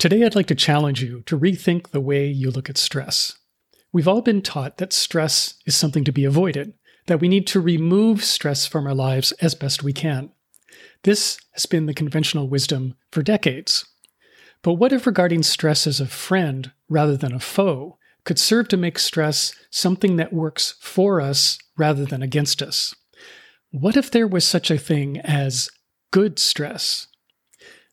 Today, 0.00 0.24
I'd 0.24 0.34
like 0.34 0.46
to 0.46 0.54
challenge 0.54 1.02
you 1.02 1.20
to 1.26 1.38
rethink 1.38 1.90
the 1.90 2.00
way 2.00 2.26
you 2.26 2.50
look 2.50 2.70
at 2.70 2.78
stress. 2.78 3.36
We've 3.92 4.08
all 4.08 4.22
been 4.22 4.40
taught 4.40 4.78
that 4.78 4.94
stress 4.94 5.56
is 5.66 5.76
something 5.76 6.04
to 6.04 6.10
be 6.10 6.24
avoided, 6.24 6.72
that 7.06 7.20
we 7.20 7.28
need 7.28 7.46
to 7.48 7.60
remove 7.60 8.24
stress 8.24 8.64
from 8.64 8.86
our 8.86 8.94
lives 8.94 9.32
as 9.42 9.54
best 9.54 9.82
we 9.82 9.92
can. 9.92 10.30
This 11.02 11.38
has 11.50 11.66
been 11.66 11.84
the 11.84 11.92
conventional 11.92 12.48
wisdom 12.48 12.94
for 13.12 13.22
decades. 13.22 13.84
But 14.62 14.72
what 14.74 14.94
if 14.94 15.06
regarding 15.06 15.42
stress 15.42 15.86
as 15.86 16.00
a 16.00 16.06
friend 16.06 16.72
rather 16.88 17.18
than 17.18 17.34
a 17.34 17.38
foe 17.38 17.98
could 18.24 18.38
serve 18.38 18.68
to 18.68 18.78
make 18.78 18.98
stress 18.98 19.52
something 19.68 20.16
that 20.16 20.32
works 20.32 20.76
for 20.80 21.20
us 21.20 21.58
rather 21.76 22.06
than 22.06 22.22
against 22.22 22.62
us? 22.62 22.94
What 23.70 23.98
if 23.98 24.10
there 24.10 24.26
was 24.26 24.46
such 24.46 24.70
a 24.70 24.78
thing 24.78 25.20
as 25.20 25.68
good 26.10 26.38
stress? 26.38 27.06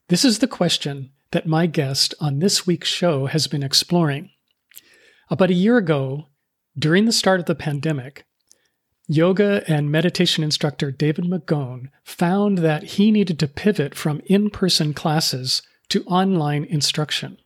This 0.08 0.24
is 0.24 0.40
the 0.40 0.48
question 0.48 1.12
that 1.32 1.48
my 1.48 1.66
guest 1.66 2.14
on 2.20 2.40
this 2.40 2.66
week's 2.66 2.88
show 2.88 3.26
has 3.26 3.48
been 3.48 3.64
exploring. 3.64 4.32
About 5.30 5.50
a 5.50 5.56
year 5.56 5.78
ago, 5.78 6.28
during 6.78 7.06
the 7.06 7.12
start 7.12 7.40
of 7.40 7.46
the 7.46 7.56
pandemic, 7.56 8.26
yoga 9.08 9.64
and 9.68 9.92
meditation 9.92 10.44
instructor 10.44 10.92
David 10.92 11.26
Magone 11.26 11.90
found 12.04 12.60
that 12.60 12.84
he 12.84 13.12
needed 13.12 13.40
to 13.40 13.48
pivot 13.48 13.96
from 13.96 14.22
in 14.26 14.50
person 14.50 14.94
classes 14.94 15.62
to 15.90 16.04
online 16.06 16.64
instruction. 16.66 17.38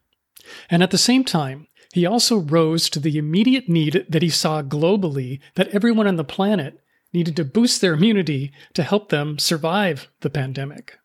And 0.70 0.84
at 0.84 0.91
the 0.91 0.98
same 0.98 1.23
time, 1.23 1.68
he 1.93 2.05
also 2.05 2.38
rose 2.38 2.90
to 2.90 2.99
the 2.99 3.18
immediate 3.18 3.68
need 3.68 4.05
that 4.09 4.21
he 4.21 4.29
saw 4.29 4.62
globally 4.62 5.40
that 5.55 5.70
everyone 5.70 6.07
on 6.07 6.16
the 6.16 6.23
planet 6.23 6.79
needed 7.13 7.35
to 7.35 7.45
boost 7.45 7.82
their 7.82 7.93
immunity 7.93 8.52
to 8.73 8.84
help 8.84 9.09
them 9.09 9.38
survive 9.38 10.07
the 10.21 10.29
pandemic. 10.29 10.98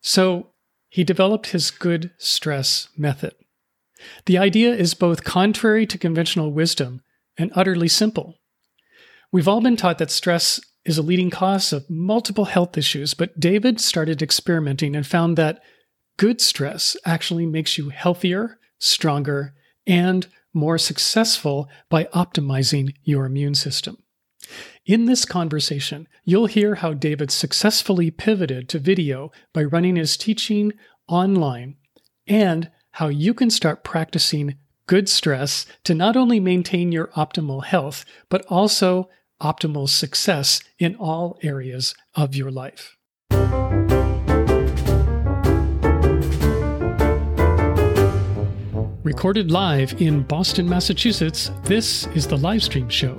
So 0.00 0.49
he 0.90 1.04
developed 1.04 1.48
his 1.48 1.70
good 1.70 2.10
stress 2.18 2.88
method. 2.96 3.32
The 4.26 4.38
idea 4.38 4.74
is 4.74 4.94
both 4.94 5.24
contrary 5.24 5.86
to 5.86 5.98
conventional 5.98 6.52
wisdom 6.52 7.02
and 7.38 7.52
utterly 7.54 7.88
simple. 7.88 8.38
We've 9.32 9.48
all 9.48 9.60
been 9.60 9.76
taught 9.76 9.98
that 9.98 10.10
stress 10.10 10.60
is 10.84 10.98
a 10.98 11.02
leading 11.02 11.30
cause 11.30 11.72
of 11.72 11.88
multiple 11.88 12.46
health 12.46 12.76
issues, 12.76 13.14
but 13.14 13.38
David 13.38 13.80
started 13.80 14.20
experimenting 14.22 14.96
and 14.96 15.06
found 15.06 15.36
that 15.36 15.62
good 16.16 16.40
stress 16.40 16.96
actually 17.04 17.46
makes 17.46 17.78
you 17.78 17.90
healthier, 17.90 18.58
stronger, 18.78 19.54
and 19.86 20.26
more 20.52 20.78
successful 20.78 21.68
by 21.88 22.04
optimizing 22.06 22.94
your 23.04 23.24
immune 23.26 23.54
system. 23.54 24.02
In 24.86 25.04
this 25.04 25.24
conversation, 25.24 26.08
you'll 26.24 26.46
hear 26.46 26.76
how 26.76 26.92
David 26.92 27.30
successfully 27.30 28.10
pivoted 28.10 28.68
to 28.70 28.78
video 28.78 29.30
by 29.52 29.64
running 29.64 29.96
his 29.96 30.16
teaching 30.16 30.72
online 31.08 31.76
and 32.26 32.70
how 32.92 33.08
you 33.08 33.34
can 33.34 33.50
start 33.50 33.84
practicing 33.84 34.56
good 34.86 35.08
stress 35.08 35.66
to 35.84 35.94
not 35.94 36.16
only 36.16 36.40
maintain 36.40 36.90
your 36.90 37.08
optimal 37.08 37.64
health, 37.64 38.04
but 38.28 38.44
also 38.46 39.08
optimal 39.40 39.88
success 39.88 40.60
in 40.78 40.96
all 40.96 41.38
areas 41.42 41.94
of 42.14 42.34
your 42.34 42.50
life. 42.50 42.96
Recorded 49.02 49.50
live 49.50 50.00
in 50.00 50.22
Boston, 50.22 50.68
Massachusetts, 50.68 51.50
this 51.64 52.06
is 52.08 52.26
the 52.26 52.36
Livestream 52.36 52.90
Show. 52.90 53.16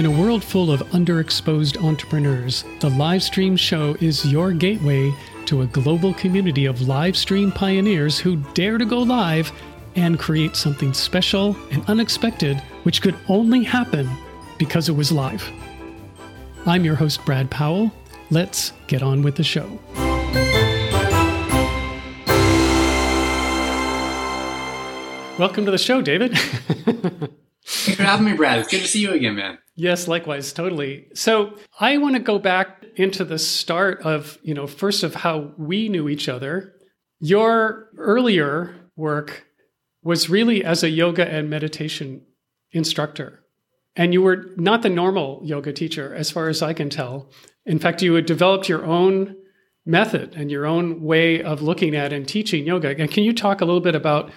In 0.00 0.06
a 0.06 0.10
world 0.10 0.42
full 0.42 0.70
of 0.70 0.80
underexposed 0.92 1.84
entrepreneurs, 1.84 2.64
the 2.80 2.88
Livestream 2.88 3.58
Show 3.58 3.98
is 4.00 4.24
your 4.24 4.50
gateway 4.52 5.12
to 5.44 5.60
a 5.60 5.66
global 5.66 6.14
community 6.14 6.64
of 6.64 6.88
live 6.88 7.18
stream 7.18 7.52
pioneers 7.52 8.18
who 8.18 8.36
dare 8.54 8.78
to 8.78 8.86
go 8.86 9.00
live 9.00 9.52
and 9.96 10.18
create 10.18 10.56
something 10.56 10.94
special 10.94 11.54
and 11.70 11.84
unexpected, 11.84 12.56
which 12.84 13.02
could 13.02 13.14
only 13.28 13.62
happen 13.62 14.08
because 14.56 14.88
it 14.88 14.92
was 14.92 15.12
live. 15.12 15.46
I'm 16.64 16.82
your 16.82 16.94
host, 16.94 17.22
Brad 17.26 17.50
Powell. 17.50 17.92
Let's 18.30 18.72
get 18.86 19.02
on 19.02 19.20
with 19.20 19.36
the 19.36 19.44
show. 19.44 19.68
Welcome 25.38 25.66
to 25.66 25.70
the 25.70 25.76
show, 25.76 26.00
David. 26.00 26.38
Thanks 27.80 27.96
for 27.98 28.06
having 28.06 28.26
me, 28.26 28.34
Brad. 28.34 28.58
It's 28.58 28.68
good 28.68 28.82
to 28.82 28.88
see 28.88 29.00
you 29.00 29.12
again, 29.12 29.36
man. 29.36 29.58
Yes, 29.74 30.06
likewise, 30.06 30.52
totally. 30.52 31.06
So 31.14 31.56
I 31.78 31.96
want 31.96 32.14
to 32.14 32.20
go 32.20 32.38
back 32.38 32.84
into 32.96 33.24
the 33.24 33.38
start 33.38 34.02
of, 34.02 34.38
you 34.42 34.52
know, 34.52 34.66
first 34.66 35.02
of 35.02 35.14
how 35.14 35.52
we 35.56 35.88
knew 35.88 36.08
each 36.08 36.28
other. 36.28 36.74
Your 37.20 37.88
earlier 37.96 38.74
work 38.96 39.46
was 40.02 40.28
really 40.28 40.62
as 40.62 40.82
a 40.82 40.90
yoga 40.90 41.26
and 41.26 41.48
meditation 41.48 42.26
instructor. 42.72 43.44
And 43.96 44.12
you 44.12 44.20
were 44.20 44.50
not 44.56 44.82
the 44.82 44.90
normal 44.90 45.40
yoga 45.42 45.72
teacher, 45.72 46.14
as 46.14 46.30
far 46.30 46.48
as 46.48 46.60
I 46.60 46.74
can 46.74 46.90
tell. 46.90 47.30
In 47.64 47.78
fact, 47.78 48.02
you 48.02 48.12
had 48.14 48.26
developed 48.26 48.68
your 48.68 48.84
own 48.84 49.36
method 49.86 50.34
and 50.36 50.50
your 50.50 50.66
own 50.66 51.02
way 51.02 51.42
of 51.42 51.62
looking 51.62 51.96
at 51.96 52.12
and 52.12 52.28
teaching 52.28 52.66
yoga. 52.66 52.94
And 52.98 53.10
can 53.10 53.24
you 53.24 53.32
talk 53.32 53.62
a 53.62 53.64
little 53.64 53.80
bit 53.80 53.94
about 53.94 54.30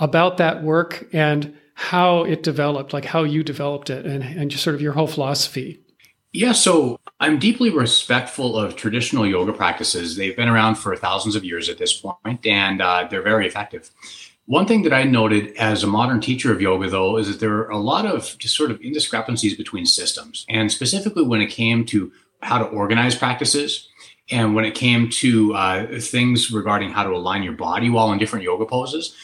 about 0.00 0.38
that 0.38 0.64
work 0.64 1.06
and 1.12 1.56
how 1.74 2.22
it 2.22 2.42
developed, 2.42 2.92
like 2.92 3.04
how 3.04 3.24
you 3.24 3.42
developed 3.42 3.90
it 3.90 4.06
and, 4.06 4.22
and 4.22 4.50
just 4.50 4.62
sort 4.62 4.74
of 4.74 4.80
your 4.80 4.92
whole 4.92 5.06
philosophy. 5.06 5.80
Yeah, 6.32 6.52
so 6.52 6.98
I'm 7.20 7.38
deeply 7.38 7.70
respectful 7.70 8.56
of 8.56 8.74
traditional 8.74 9.24
yoga 9.26 9.52
practices. 9.52 10.16
They've 10.16 10.36
been 10.36 10.48
around 10.48 10.76
for 10.76 10.96
thousands 10.96 11.36
of 11.36 11.44
years 11.44 11.68
at 11.68 11.78
this 11.78 11.92
point, 11.92 12.44
and 12.44 12.82
uh, 12.82 13.06
they're 13.08 13.22
very 13.22 13.46
effective. 13.46 13.90
One 14.46 14.66
thing 14.66 14.82
that 14.82 14.92
I 14.92 15.04
noted 15.04 15.56
as 15.56 15.84
a 15.84 15.86
modern 15.86 16.20
teacher 16.20 16.52
of 16.52 16.60
yoga, 16.60 16.90
though, 16.90 17.16
is 17.16 17.28
that 17.28 17.40
there 17.40 17.54
are 17.58 17.70
a 17.70 17.78
lot 17.78 18.04
of 18.04 18.36
just 18.38 18.56
sort 18.56 18.72
of 18.72 18.80
indiscrepancies 18.80 19.56
between 19.56 19.86
systems, 19.86 20.44
and 20.48 20.72
specifically 20.72 21.22
when 21.22 21.40
it 21.40 21.50
came 21.50 21.84
to 21.86 22.12
how 22.42 22.58
to 22.58 22.64
organize 22.64 23.14
practices 23.14 23.88
and 24.30 24.54
when 24.54 24.64
it 24.64 24.74
came 24.74 25.08
to 25.10 25.54
uh, 25.54 26.00
things 26.00 26.50
regarding 26.50 26.90
how 26.90 27.04
to 27.04 27.10
align 27.10 27.42
your 27.42 27.52
body 27.52 27.90
while 27.90 28.10
in 28.12 28.18
different 28.18 28.44
yoga 28.44 28.64
poses 28.66 29.14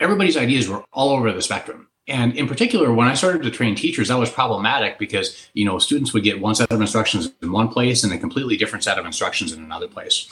everybody's 0.00 0.36
ideas 0.36 0.68
were 0.68 0.82
all 0.92 1.10
over 1.10 1.32
the 1.32 1.42
spectrum. 1.42 1.88
And 2.08 2.36
in 2.36 2.48
particular, 2.48 2.92
when 2.92 3.06
I 3.06 3.14
started 3.14 3.42
to 3.42 3.50
train 3.50 3.76
teachers, 3.76 4.08
that 4.08 4.18
was 4.18 4.30
problematic 4.30 4.98
because 4.98 5.48
you 5.54 5.64
know 5.64 5.78
students 5.78 6.12
would 6.12 6.24
get 6.24 6.40
one 6.40 6.54
set 6.54 6.72
of 6.72 6.80
instructions 6.80 7.30
in 7.42 7.52
one 7.52 7.68
place 7.68 8.02
and 8.02 8.12
a 8.12 8.18
completely 8.18 8.56
different 8.56 8.82
set 8.82 8.98
of 8.98 9.06
instructions 9.06 9.52
in 9.52 9.62
another 9.62 9.86
place. 9.86 10.28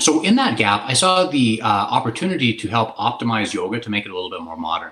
So 0.00 0.24
in 0.24 0.34
that 0.36 0.58
gap, 0.58 0.82
I 0.84 0.92
saw 0.92 1.26
the 1.26 1.60
uh, 1.62 1.66
opportunity 1.66 2.52
to 2.56 2.68
help 2.68 2.96
optimize 2.96 3.54
yoga 3.54 3.78
to 3.78 3.90
make 3.90 4.04
it 4.04 4.10
a 4.10 4.14
little 4.14 4.30
bit 4.30 4.40
more 4.40 4.56
modern. 4.56 4.90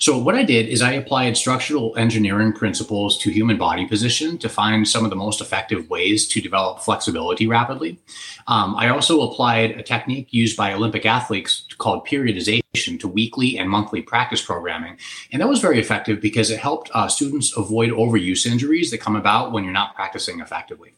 So 0.00 0.18
what 0.18 0.34
I 0.34 0.42
did 0.42 0.68
is 0.68 0.82
I 0.82 0.92
applied 0.94 1.36
structural 1.36 1.96
engineering 1.96 2.52
principles 2.52 3.16
to 3.18 3.30
human 3.30 3.58
body 3.58 3.86
position 3.86 4.38
to 4.38 4.48
find 4.48 4.88
some 4.88 5.04
of 5.04 5.10
the 5.10 5.16
most 5.16 5.40
effective 5.40 5.88
ways 5.88 6.26
to 6.28 6.40
develop 6.40 6.80
flexibility 6.80 7.46
rapidly. 7.46 8.00
Um, 8.48 8.74
I 8.76 8.88
also 8.88 9.20
applied 9.22 9.72
a 9.72 9.84
technique 9.84 10.26
used 10.32 10.56
by 10.56 10.72
Olympic 10.72 11.06
athletes 11.06 11.68
called 11.78 12.04
periodization 12.04 12.98
to 12.98 13.06
weekly 13.06 13.56
and 13.56 13.70
monthly 13.70 14.02
practice 14.02 14.42
programming. 14.42 14.98
And 15.30 15.40
that 15.40 15.48
was 15.48 15.60
very 15.60 15.78
effective 15.78 16.20
because 16.20 16.50
it 16.50 16.58
helped 16.58 16.90
uh, 16.92 17.06
students 17.06 17.56
avoid 17.56 17.90
overuse 17.90 18.46
injuries 18.46 18.90
that 18.90 18.98
come 18.98 19.14
about 19.14 19.52
when 19.52 19.62
you're 19.62 19.72
not 19.72 19.94
practicing 19.94 20.40
effectively. 20.40 20.94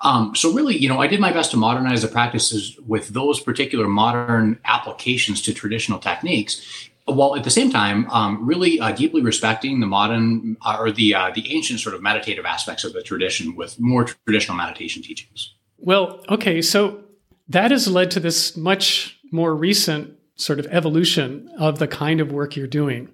Um, 0.00 0.34
so 0.34 0.52
really, 0.52 0.76
you 0.76 0.88
know, 0.88 1.00
I 1.00 1.06
did 1.06 1.20
my 1.20 1.32
best 1.32 1.50
to 1.52 1.56
modernize 1.56 2.02
the 2.02 2.08
practices 2.08 2.78
with 2.86 3.08
those 3.08 3.40
particular 3.40 3.88
modern 3.88 4.58
applications 4.64 5.42
to 5.42 5.54
traditional 5.54 5.98
techniques, 5.98 6.88
while 7.06 7.36
at 7.36 7.44
the 7.44 7.50
same 7.50 7.70
time 7.70 8.08
um, 8.10 8.44
really 8.44 8.80
uh, 8.80 8.92
deeply 8.92 9.22
respecting 9.22 9.80
the 9.80 9.86
modern 9.86 10.56
uh, 10.62 10.76
or 10.78 10.90
the 10.90 11.14
uh, 11.14 11.30
the 11.34 11.54
ancient 11.54 11.80
sort 11.80 11.94
of 11.94 12.02
meditative 12.02 12.44
aspects 12.44 12.84
of 12.84 12.92
the 12.92 13.02
tradition 13.02 13.56
with 13.56 13.78
more 13.80 14.04
traditional 14.04 14.56
meditation 14.56 15.02
teachings. 15.02 15.54
Well, 15.78 16.24
okay, 16.28 16.62
so 16.62 17.02
that 17.48 17.70
has 17.70 17.88
led 17.88 18.10
to 18.12 18.20
this 18.20 18.56
much 18.56 19.18
more 19.30 19.54
recent 19.54 20.14
sort 20.36 20.58
of 20.58 20.66
evolution 20.66 21.50
of 21.58 21.78
the 21.78 21.88
kind 21.88 22.20
of 22.20 22.32
work 22.32 22.56
you're 22.56 22.66
doing, 22.66 23.08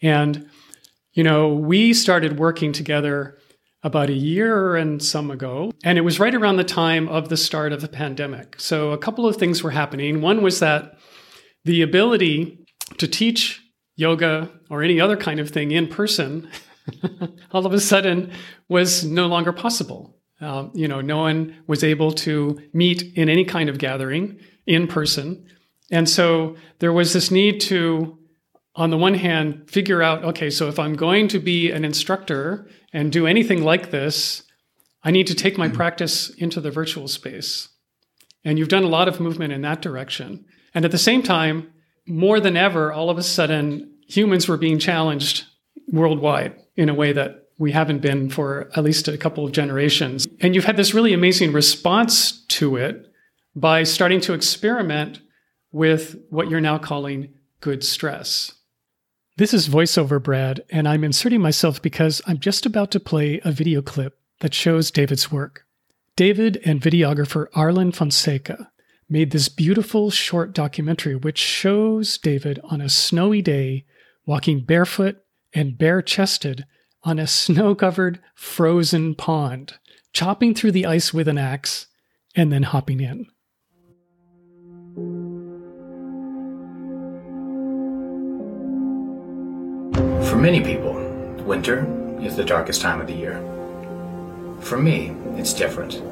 and 0.00 0.48
you 1.12 1.22
know, 1.22 1.52
we 1.52 1.92
started 1.92 2.38
working 2.38 2.72
together 2.72 3.36
about 3.82 4.10
a 4.10 4.14
year 4.14 4.76
and 4.76 5.02
some 5.02 5.30
ago. 5.30 5.72
And 5.82 5.98
it 5.98 6.02
was 6.02 6.20
right 6.20 6.34
around 6.34 6.56
the 6.56 6.64
time 6.64 7.08
of 7.08 7.28
the 7.28 7.36
start 7.36 7.72
of 7.72 7.80
the 7.80 7.88
pandemic. 7.88 8.60
So 8.60 8.92
a 8.92 8.98
couple 8.98 9.26
of 9.26 9.36
things 9.36 9.62
were 9.62 9.70
happening. 9.70 10.20
One 10.20 10.42
was 10.42 10.60
that 10.60 10.98
the 11.64 11.82
ability 11.82 12.64
to 12.98 13.08
teach 13.08 13.60
yoga 13.96 14.50
or 14.70 14.82
any 14.82 15.00
other 15.00 15.16
kind 15.16 15.40
of 15.40 15.50
thing 15.50 15.72
in 15.72 15.88
person 15.88 16.48
all 17.52 17.66
of 17.66 17.72
a 17.72 17.80
sudden 17.80 18.32
was 18.68 19.04
no 19.04 19.26
longer 19.26 19.52
possible. 19.52 20.16
Um, 20.40 20.72
you 20.74 20.88
know, 20.88 21.00
no 21.00 21.18
one 21.18 21.56
was 21.66 21.84
able 21.84 22.12
to 22.12 22.60
meet 22.72 23.02
in 23.14 23.28
any 23.28 23.44
kind 23.44 23.68
of 23.68 23.78
gathering 23.78 24.40
in 24.66 24.88
person. 24.88 25.46
And 25.90 26.08
so 26.08 26.56
there 26.80 26.92
was 26.92 27.12
this 27.12 27.30
need 27.30 27.60
to 27.62 28.18
on 28.74 28.90
the 28.90 28.98
one 28.98 29.14
hand, 29.14 29.70
figure 29.70 30.02
out 30.02 30.24
okay, 30.24 30.50
so 30.50 30.68
if 30.68 30.78
I'm 30.78 30.94
going 30.94 31.28
to 31.28 31.38
be 31.38 31.70
an 31.70 31.84
instructor 31.84 32.68
and 32.92 33.12
do 33.12 33.26
anything 33.26 33.62
like 33.62 33.90
this, 33.90 34.42
I 35.04 35.10
need 35.10 35.26
to 35.26 35.34
take 35.34 35.58
my 35.58 35.66
mm-hmm. 35.66 35.76
practice 35.76 36.30
into 36.30 36.60
the 36.60 36.70
virtual 36.70 37.08
space. 37.08 37.68
And 38.44 38.58
you've 38.58 38.68
done 38.68 38.84
a 38.84 38.88
lot 38.88 39.08
of 39.08 39.20
movement 39.20 39.52
in 39.52 39.62
that 39.62 39.82
direction. 39.82 40.44
And 40.74 40.84
at 40.84 40.90
the 40.90 40.98
same 40.98 41.22
time, 41.22 41.72
more 42.06 42.40
than 42.40 42.56
ever, 42.56 42.92
all 42.92 43.10
of 43.10 43.18
a 43.18 43.22
sudden, 43.22 43.94
humans 44.08 44.48
were 44.48 44.56
being 44.56 44.78
challenged 44.78 45.44
worldwide 45.92 46.56
in 46.76 46.88
a 46.88 46.94
way 46.94 47.12
that 47.12 47.48
we 47.58 47.72
haven't 47.72 48.00
been 48.00 48.28
for 48.28 48.70
at 48.74 48.82
least 48.82 49.06
a 49.06 49.18
couple 49.18 49.44
of 49.44 49.52
generations. 49.52 50.26
And 50.40 50.54
you've 50.54 50.64
had 50.64 50.76
this 50.76 50.94
really 50.94 51.12
amazing 51.12 51.52
response 51.52 52.44
to 52.46 52.76
it 52.76 53.06
by 53.54 53.84
starting 53.84 54.20
to 54.22 54.32
experiment 54.32 55.20
with 55.70 56.16
what 56.30 56.50
you're 56.50 56.60
now 56.60 56.78
calling 56.78 57.34
good 57.60 57.84
stress. 57.84 58.54
This 59.36 59.54
is 59.54 59.66
VoiceOver 59.66 60.22
Brad, 60.22 60.62
and 60.68 60.86
I'm 60.86 61.02
inserting 61.02 61.40
myself 61.40 61.80
because 61.80 62.20
I'm 62.26 62.38
just 62.38 62.66
about 62.66 62.90
to 62.90 63.00
play 63.00 63.40
a 63.42 63.50
video 63.50 63.80
clip 63.80 64.18
that 64.40 64.52
shows 64.52 64.90
David's 64.90 65.32
work. 65.32 65.64
David 66.16 66.60
and 66.66 66.82
videographer 66.82 67.46
Arlen 67.54 67.92
Fonseca 67.92 68.70
made 69.08 69.30
this 69.30 69.48
beautiful 69.48 70.10
short 70.10 70.52
documentary 70.52 71.16
which 71.16 71.38
shows 71.38 72.18
David 72.18 72.60
on 72.64 72.82
a 72.82 72.90
snowy 72.90 73.40
day 73.40 73.86
walking 74.26 74.60
barefoot 74.60 75.16
and 75.54 75.78
bare 75.78 76.02
chested 76.02 76.66
on 77.02 77.18
a 77.18 77.26
snow 77.26 77.74
covered, 77.74 78.20
frozen 78.34 79.14
pond, 79.14 79.78
chopping 80.12 80.54
through 80.54 80.72
the 80.72 80.84
ice 80.84 81.14
with 81.14 81.26
an 81.26 81.38
axe, 81.38 81.86
and 82.36 82.52
then 82.52 82.64
hopping 82.64 83.00
in. 83.00 83.28
Many 90.42 90.60
people, 90.60 90.94
winter 91.44 91.86
is 92.20 92.34
the 92.34 92.44
darkest 92.44 92.80
time 92.80 93.00
of 93.00 93.06
the 93.06 93.12
year. 93.12 93.40
For 94.60 94.76
me, 94.76 95.14
it's 95.36 95.54
different. 95.54 96.02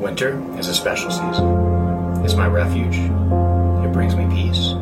Winter 0.00 0.42
is 0.58 0.68
a 0.68 0.74
special 0.74 1.10
season. 1.10 2.24
It's 2.24 2.36
my 2.36 2.46
refuge. 2.46 2.96
It 2.96 3.92
brings 3.92 4.16
me 4.16 4.24
peace. 4.34 4.72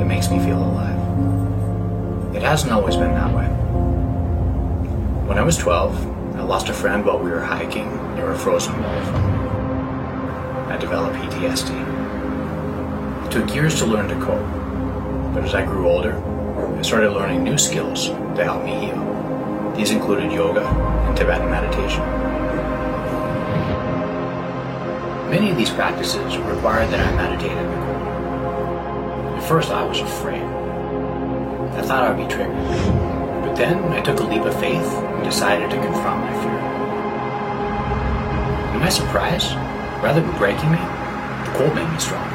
It 0.00 0.06
makes 0.06 0.30
me 0.30 0.38
feel 0.38 0.56
alive. 0.56 2.34
It 2.34 2.40
hasn't 2.40 2.72
always 2.72 2.96
been 2.96 3.12
that 3.12 3.34
way. 3.36 3.44
When 5.28 5.36
I 5.36 5.42
was 5.42 5.58
12, 5.58 6.36
I 6.36 6.44
lost 6.44 6.70
a 6.70 6.72
friend 6.72 7.04
while 7.04 7.18
we 7.18 7.30
were 7.30 7.42
hiking 7.42 7.90
near 8.14 8.32
a 8.32 8.38
frozen 8.38 8.72
wall. 8.82 9.02
I 10.72 10.78
developed 10.78 11.16
PTSD. 11.16 11.76
It 13.26 13.30
took 13.30 13.54
years 13.54 13.74
to 13.80 13.84
learn 13.84 14.08
to 14.08 14.14
cope, 14.24 15.34
but 15.34 15.44
as 15.44 15.54
I 15.54 15.66
grew 15.66 15.90
older, 15.90 16.14
I 16.56 16.82
started 16.82 17.10
learning 17.10 17.44
new 17.44 17.58
skills 17.58 18.08
to 18.08 18.42
help 18.42 18.64
me 18.64 18.86
heal. 18.86 19.74
These 19.76 19.90
included 19.90 20.32
yoga 20.32 20.66
and 20.66 21.14
Tibetan 21.14 21.50
meditation. 21.50 22.02
Many 25.28 25.50
of 25.50 25.58
these 25.58 25.68
practices 25.68 26.38
required 26.38 26.88
that 26.90 27.06
I 27.06 27.14
meditate 27.14 27.50
in 27.52 27.70
the 27.70 27.76
cold. 27.76 29.36
At 29.36 29.46
first, 29.46 29.70
I 29.70 29.84
was 29.84 30.00
afraid. 30.00 30.40
I 30.40 31.82
thought 31.82 32.04
I 32.04 32.10
would 32.14 32.26
be 32.26 32.34
triggered. 32.34 32.56
But 33.44 33.54
then 33.54 33.76
I 33.92 34.00
took 34.00 34.20
a 34.20 34.24
leap 34.24 34.42
of 34.42 34.58
faith 34.58 34.86
and 34.86 35.24
decided 35.24 35.68
to 35.68 35.76
confront 35.76 36.20
my 36.22 36.32
fear. 36.40 36.60
To 38.72 38.78
my 38.78 38.88
surprise, 38.88 39.54
rather 40.02 40.22
than 40.22 40.38
breaking 40.38 40.70
me, 40.70 40.78
the 40.78 41.52
cold 41.58 41.74
made 41.74 41.92
me 41.92 41.98
stronger. 41.98 42.32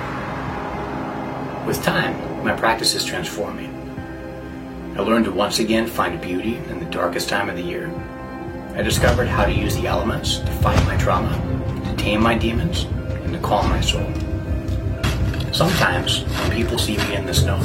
With 1.65 1.81
time, 1.81 2.43
my 2.43 2.55
practices 2.55 3.03
transformed 3.03 3.57
me. 3.57 3.70
I 5.01 5.03
learned 5.03 5.25
to 5.25 5.31
once 5.31 5.57
again 5.57 5.87
find 5.87 6.21
beauty 6.21 6.57
in 6.57 6.77
the 6.77 6.85
darkest 6.85 7.27
time 7.27 7.49
of 7.49 7.55
the 7.55 7.63
year. 7.63 7.89
I 8.75 8.83
discovered 8.83 9.27
how 9.27 9.45
to 9.45 9.51
use 9.51 9.75
the 9.75 9.87
elements 9.87 10.37
to 10.37 10.51
fight 10.61 10.79
my 10.85 10.95
trauma, 10.97 11.31
to 11.85 11.95
tame 11.95 12.21
my 12.21 12.37
demons, 12.37 12.83
and 12.83 13.33
to 13.33 13.39
calm 13.39 13.67
my 13.67 13.81
soul. 13.81 14.05
Sometimes, 15.51 16.21
when 16.21 16.51
people 16.51 16.77
see 16.77 16.97
me 16.97 17.15
in 17.15 17.25
the 17.25 17.33
snow, 17.33 17.57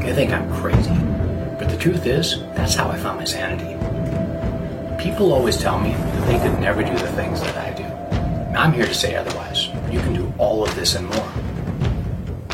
they 0.00 0.12
think 0.12 0.30
I'm 0.30 0.52
crazy. 0.60 0.92
But 1.58 1.70
the 1.70 1.78
truth 1.78 2.04
is, 2.04 2.42
that's 2.54 2.74
how 2.74 2.90
I 2.90 2.98
found 2.98 3.20
my 3.20 3.24
sanity. 3.24 3.72
People 5.02 5.32
always 5.32 5.56
tell 5.56 5.80
me 5.80 5.92
that 5.92 6.26
they 6.26 6.38
could 6.38 6.60
never 6.60 6.84
do 6.84 6.92
the 6.92 7.12
things 7.12 7.40
that 7.40 7.56
I 7.56 7.72
do. 7.72 8.58
I'm 8.58 8.74
here 8.74 8.84
to 8.84 8.94
say 8.94 9.16
otherwise. 9.16 9.68
You 9.90 10.00
can 10.00 10.12
do 10.12 10.30
all 10.36 10.62
of 10.62 10.74
this 10.74 10.96
and 10.96 11.08
more. 11.08 11.32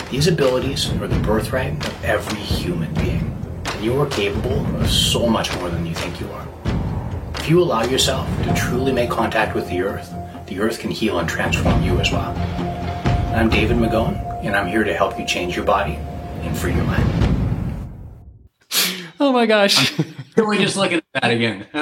These 0.09 0.29
abilities 0.29 0.89
are 1.03 1.09
the 1.09 1.19
birthright 1.19 1.85
of 1.85 2.05
every 2.05 2.39
human 2.39 2.95
being, 2.95 3.18
you 3.81 4.01
are 4.01 4.07
capable 4.07 4.67
of 4.77 4.91
so 4.91 5.29
much 5.29 5.55
more 5.57 5.71
than 5.71 5.87
you 5.87 5.95
think 5.95 6.21
you 6.21 6.29
are. 6.33 6.49
If 7.37 7.49
you 7.49 7.63
allow 7.63 7.85
yourself 7.85 8.27
to 8.43 8.53
truly 8.55 8.93
make 8.93 9.09
contact 9.09 9.55
with 9.55 9.69
the 9.69 9.83
earth, 9.83 10.13
the 10.47 10.59
earth 10.59 10.81
can 10.81 10.91
heal 10.91 11.21
and 11.21 11.29
transform 11.29 11.83
you 11.83 11.99
as 12.01 12.11
well. 12.11 12.37
I'm 13.35 13.49
David 13.49 13.77
Magone, 13.77 14.17
and 14.45 14.57
I'm 14.57 14.67
here 14.67 14.83
to 14.83 14.93
help 14.93 15.17
you 15.19 15.25
change 15.25 15.55
your 15.55 15.65
body 15.65 15.95
and 15.95 16.57
free 16.57 16.75
your 16.75 16.85
mind. 16.85 17.89
Oh 19.21 19.33
my 19.33 19.47
gosh. 19.47 19.95
Can 20.35 20.47
We're 20.47 20.57
just 20.57 20.77
looking 20.77 20.99
at 20.99 21.23
that 21.23 21.31
again. 21.33 21.67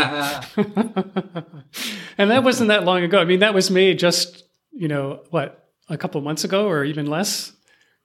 and 2.19 2.31
that 2.31 2.43
wasn't 2.43 2.69
that 2.69 2.85
long 2.85 3.03
ago. 3.03 3.19
I 3.19 3.27
mean, 3.27 3.41
that 3.41 3.53
was 3.53 3.71
made 3.71 3.99
just, 3.99 4.45
you 4.73 4.89
know, 4.89 5.23
what, 5.29 5.69
a 5.91 5.99
couple 5.99 6.19
months 6.23 6.45
ago 6.45 6.67
or 6.67 6.83
even 6.83 7.07
less? 7.07 7.53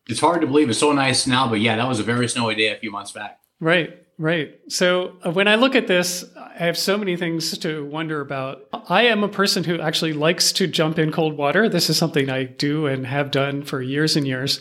It's 0.10 0.20
hard 0.20 0.42
to 0.42 0.48
believe. 0.48 0.70
It's 0.70 0.80
so 0.80 0.92
nice 0.92 1.26
now, 1.28 1.48
but 1.48 1.62
yeah, 1.62 1.78
that 1.78 1.88
was 1.88 2.00
a 2.00 2.04
very 2.04 2.28
snowy 2.28 2.56
day 2.56 2.68
a 2.68 2.76
few 2.78 2.92
months 2.92 3.12
back. 3.12 3.41
Right, 3.62 3.96
right. 4.18 4.60
So 4.70 5.18
uh, 5.24 5.32
when 5.32 5.48
I 5.48 5.54
look 5.56 5.76
at 5.76 5.86
this, 5.86 6.26
I 6.36 6.66
have 6.66 6.78
so 6.78 6.98
many 6.98 7.16
things 7.16 7.56
to 7.60 7.86
wonder 7.86 8.20
about. 8.20 8.68
I 8.90 9.04
am 9.04 9.24
a 9.24 9.30
person 9.30 9.64
who 9.64 9.80
actually 9.80 10.14
likes 10.14 10.52
to 10.54 10.66
jump 10.66 10.98
in 10.98 11.12
cold 11.12 11.38
water. 11.38 11.70
This 11.70 11.88
is 11.88 11.96
something 11.96 12.30
I 12.30 12.46
do 12.46 12.88
and 12.88 13.06
have 13.06 13.30
done 13.30 13.62
for 13.64 13.80
years 13.80 14.18
and 14.18 14.28
years. 14.28 14.60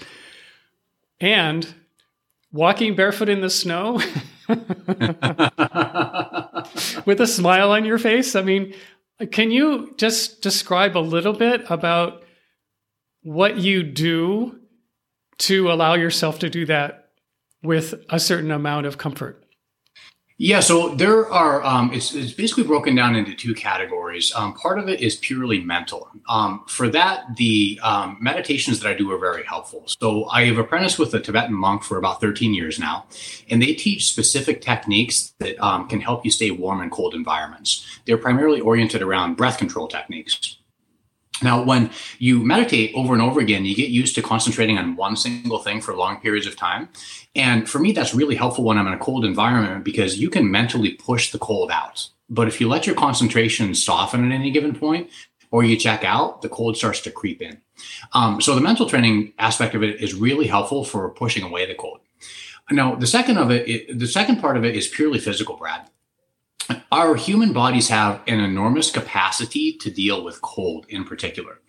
And 1.18 1.66
walking 2.52 2.94
barefoot 2.94 3.30
in 3.30 3.40
the 3.40 3.48
snow 3.48 3.94
with 7.06 7.20
a 7.20 7.26
smile 7.26 7.72
on 7.72 7.86
your 7.86 7.98
face. 7.98 8.36
I 8.36 8.42
mean, 8.42 8.74
can 9.32 9.50
you 9.50 9.94
just 9.96 10.42
describe 10.42 10.94
a 10.94 11.00
little 11.00 11.32
bit 11.32 11.64
about 11.70 12.22
what 13.22 13.56
you 13.56 13.82
do 13.82 14.60
to 15.38 15.72
allow 15.72 15.94
yourself 15.94 16.40
to 16.40 16.50
do 16.50 16.66
that 16.66 16.99
with 17.62 17.94
a 18.08 18.18
certain 18.18 18.50
amount 18.50 18.86
of 18.86 18.98
comfort? 18.98 19.44
Yeah, 20.42 20.60
so 20.60 20.94
there 20.94 21.30
are, 21.30 21.62
um, 21.62 21.92
it's, 21.92 22.14
it's, 22.14 22.32
basically 22.32 22.64
broken 22.64 22.94
down 22.94 23.14
into 23.14 23.34
two 23.34 23.54
categories. 23.54 24.32
Um, 24.34 24.54
part 24.54 24.78
of 24.78 24.88
it 24.88 25.02
is 25.02 25.16
purely 25.16 25.60
mental. 25.60 26.08
Um, 26.30 26.64
for 26.66 26.88
that, 26.88 27.36
the 27.36 27.78
um, 27.82 28.16
meditations 28.22 28.80
that 28.80 28.88
I 28.88 28.94
do 28.94 29.12
are 29.12 29.18
very 29.18 29.44
helpful. 29.44 29.84
So 30.00 30.24
I 30.30 30.46
have 30.46 30.56
apprenticed 30.56 30.98
with 30.98 31.12
a 31.12 31.20
Tibetan 31.20 31.52
monk 31.52 31.82
for 31.82 31.98
about 31.98 32.22
13 32.22 32.54
years 32.54 32.78
now, 32.78 33.04
and 33.50 33.60
they 33.60 33.74
teach 33.74 34.06
specific 34.06 34.62
techniques 34.62 35.34
that 35.40 35.62
um, 35.62 35.86
can 35.88 36.00
help 36.00 36.24
you 36.24 36.30
stay 36.30 36.50
warm 36.50 36.80
in 36.80 36.88
cold 36.88 37.12
environments. 37.12 38.00
They're 38.06 38.16
primarily 38.16 38.62
oriented 38.62 39.02
around 39.02 39.36
breath 39.36 39.58
control 39.58 39.88
techniques. 39.88 40.56
Now, 41.42 41.62
when 41.62 41.90
you 42.18 42.42
meditate 42.44 42.92
over 42.94 43.14
and 43.14 43.22
over 43.22 43.40
again, 43.40 43.64
you 43.64 43.74
get 43.74 43.90
used 43.90 44.14
to 44.16 44.22
concentrating 44.22 44.78
on 44.78 44.96
one 44.96 45.16
single 45.16 45.58
thing 45.58 45.80
for 45.80 45.94
long 45.94 46.20
periods 46.20 46.46
of 46.46 46.56
time. 46.56 46.88
And 47.34 47.68
for 47.68 47.78
me, 47.78 47.92
that's 47.92 48.14
really 48.14 48.34
helpful 48.34 48.64
when 48.64 48.78
I'm 48.78 48.86
in 48.86 48.92
a 48.92 48.98
cold 48.98 49.24
environment 49.24 49.84
because 49.84 50.18
you 50.18 50.28
can 50.30 50.50
mentally 50.50 50.92
push 50.92 51.30
the 51.30 51.38
cold 51.38 51.70
out. 51.70 52.08
But 52.28 52.48
if 52.48 52.60
you 52.60 52.68
let 52.68 52.86
your 52.86 52.96
concentration 52.96 53.74
soften 53.74 54.30
at 54.30 54.34
any 54.34 54.50
given 54.50 54.74
point, 54.74 55.10
or 55.50 55.64
you 55.64 55.76
check 55.76 56.04
out, 56.04 56.42
the 56.42 56.48
cold 56.48 56.76
starts 56.76 57.00
to 57.00 57.10
creep 57.10 57.42
in. 57.42 57.60
Um, 58.12 58.40
so 58.40 58.54
the 58.54 58.60
mental 58.60 58.88
training 58.88 59.32
aspect 59.38 59.74
of 59.74 59.82
it 59.82 60.00
is 60.00 60.14
really 60.14 60.46
helpful 60.46 60.84
for 60.84 61.10
pushing 61.10 61.42
away 61.42 61.66
the 61.66 61.74
cold. 61.74 62.00
Now, 62.70 62.94
the 62.94 63.06
second 63.06 63.36
of 63.36 63.50
it, 63.50 63.68
it 63.68 63.98
the 63.98 64.06
second 64.06 64.40
part 64.40 64.56
of 64.56 64.64
it 64.64 64.76
is 64.76 64.86
purely 64.86 65.18
physical, 65.18 65.56
Brad 65.56 65.88
our 66.92 67.14
human 67.14 67.52
bodies 67.52 67.88
have 67.88 68.20
an 68.26 68.40
enormous 68.40 68.90
capacity 68.90 69.72
to 69.74 69.90
deal 69.90 70.24
with 70.24 70.42
cold 70.42 70.86
in 70.88 71.04
particular. 71.04 71.60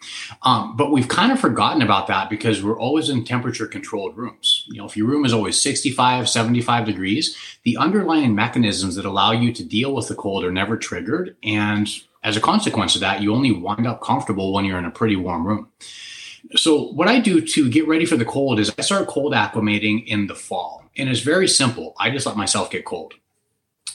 Um, 0.43 0.75
but 0.75 0.91
we've 0.91 1.07
kind 1.07 1.31
of 1.31 1.39
forgotten 1.39 1.81
about 1.81 2.07
that 2.07 2.29
because 2.29 2.63
we're 2.63 2.79
always 2.79 3.09
in 3.09 3.23
temperature 3.23 3.67
controlled 3.67 4.17
rooms. 4.17 4.65
You 4.67 4.79
know, 4.79 4.85
if 4.85 4.97
your 4.97 5.07
room 5.07 5.25
is 5.25 5.33
always 5.33 5.61
65, 5.61 6.29
75 6.29 6.85
degrees, 6.85 7.37
the 7.63 7.77
underlying 7.77 8.35
mechanisms 8.35 8.95
that 8.95 9.05
allow 9.05 9.31
you 9.31 9.53
to 9.53 9.63
deal 9.63 9.93
with 9.93 10.07
the 10.07 10.15
cold 10.15 10.43
are 10.43 10.51
never 10.51 10.77
triggered. 10.77 11.35
And 11.43 11.87
as 12.23 12.37
a 12.37 12.41
consequence 12.41 12.95
of 12.95 13.01
that, 13.01 13.21
you 13.21 13.33
only 13.33 13.51
wind 13.51 13.87
up 13.87 14.01
comfortable 14.01 14.53
when 14.53 14.65
you're 14.65 14.79
in 14.79 14.85
a 14.85 14.91
pretty 14.91 15.15
warm 15.15 15.45
room. 15.45 15.69
So, 16.55 16.91
what 16.93 17.07
I 17.07 17.19
do 17.19 17.39
to 17.39 17.69
get 17.69 17.87
ready 17.87 18.05
for 18.05 18.17
the 18.17 18.25
cold 18.25 18.59
is 18.59 18.73
I 18.77 18.81
start 18.81 19.07
cold 19.07 19.33
acclimating 19.33 20.05
in 20.07 20.27
the 20.27 20.35
fall. 20.35 20.83
And 20.97 21.07
it's 21.07 21.21
very 21.21 21.47
simple. 21.47 21.95
I 21.99 22.09
just 22.09 22.25
let 22.25 22.35
myself 22.35 22.69
get 22.71 22.83
cold. 22.83 23.13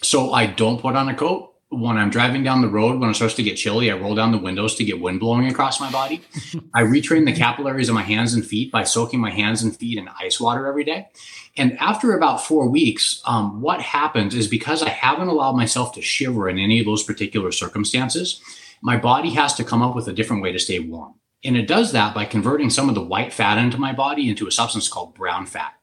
So 0.03 0.33
I 0.33 0.47
don't 0.47 0.81
put 0.81 0.97
on 0.97 1.09
a 1.09 1.15
coat. 1.15 1.53
When 1.69 1.97
I'm 1.97 2.11
driving 2.11 2.45
down 2.45 2.63
the 2.63 2.69
road, 2.69 3.01
when 3.01 3.11
it 3.11 3.15
starts 3.15 3.35
to 3.35 3.43
get 3.43 3.57
chilly, 3.57 3.91
I 3.91 3.97
roll 3.97 4.15
down 4.15 4.31
the 4.31 4.39
windows 4.39 4.77
to 4.77 4.85
get 4.85 5.01
wind 5.01 5.19
blowing 5.19 5.49
across 5.49 5.81
my 5.81 5.91
body. 5.91 6.23
I 6.75 6.83
retrain 6.83 7.27
the 7.27 7.33
capillaries 7.33 7.89
of 7.89 7.97
my 7.97 8.03
hands 8.03 8.35
and 8.35 8.47
feet 8.47 8.71
by 8.71 8.85
soaking 8.85 9.21
my 9.21 9.31
hands 9.31 9.65
and 9.65 9.77
feet 9.77 9.99
in 9.99 10.09
ice 10.21 10.39
water 10.39 10.67
every 10.69 10.85
day. 10.85 11.09
And 11.57 11.77
after 11.79 12.15
about 12.15 12.45
four 12.45 12.69
weeks, 12.69 13.21
um, 13.25 13.61
what 13.61 13.83
happens 13.83 14.35
is 14.35 14.47
because 14.47 14.83
I 14.83 14.91
haven't 14.91 15.29
allowed 15.29 15.57
myself 15.57 15.93
to 15.95 16.03
shiver 16.03 16.49
in 16.49 16.59
any 16.59 16.79
of 16.79 16.87
those 16.87 17.03
particular 17.03 17.51
circumstances, 17.51 18.41
my 18.81 18.97
body 18.97 19.31
has 19.31 19.55
to 19.55 19.65
come 19.65 19.83
up 19.83 19.97
with 19.97 20.07
a 20.07 20.13
different 20.13 20.43
way 20.43 20.53
to 20.53 20.59
stay 20.61 20.79
warm. 20.79 21.15
And 21.45 21.57
it 21.57 21.67
does 21.67 21.93
that 21.93 22.15
by 22.15 22.25
converting 22.25 22.71
some 22.71 22.89
of 22.89 22.95
the 22.95 23.03
white 23.03 23.33
fat 23.33 23.59
into 23.59 23.79
my 23.79 23.93
body 23.93 24.29
into 24.29 24.47
a 24.47 24.53
substance 24.53 24.89
called 24.89 25.15
brown 25.15 25.47
fat. 25.47 25.75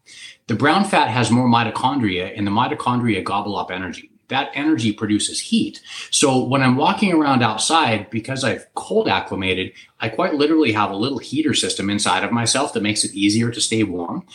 The 0.47 0.55
brown 0.55 0.83
fat 0.83 1.09
has 1.09 1.31
more 1.31 1.47
mitochondria, 1.47 2.37
and 2.37 2.45
the 2.45 2.51
mitochondria 2.51 3.23
gobble 3.23 3.55
up 3.55 3.71
energy. 3.71 4.09
That 4.27 4.51
energy 4.53 4.91
produces 4.91 5.39
heat. 5.39 5.81
So 6.09 6.43
when 6.43 6.61
I'm 6.61 6.75
walking 6.75 7.13
around 7.13 7.43
outside, 7.43 8.09
because 8.09 8.43
I've 8.43 8.73
cold 8.73 9.07
acclimated, 9.07 9.73
I 9.99 10.09
quite 10.09 10.33
literally 10.33 10.71
have 10.71 10.91
a 10.91 10.95
little 10.95 11.19
heater 11.19 11.53
system 11.53 11.89
inside 11.89 12.23
of 12.23 12.31
myself 12.31 12.73
that 12.73 12.83
makes 12.83 13.03
it 13.03 13.13
easier 13.13 13.51
to 13.51 13.61
stay 13.61 13.83
warm. 13.83 14.25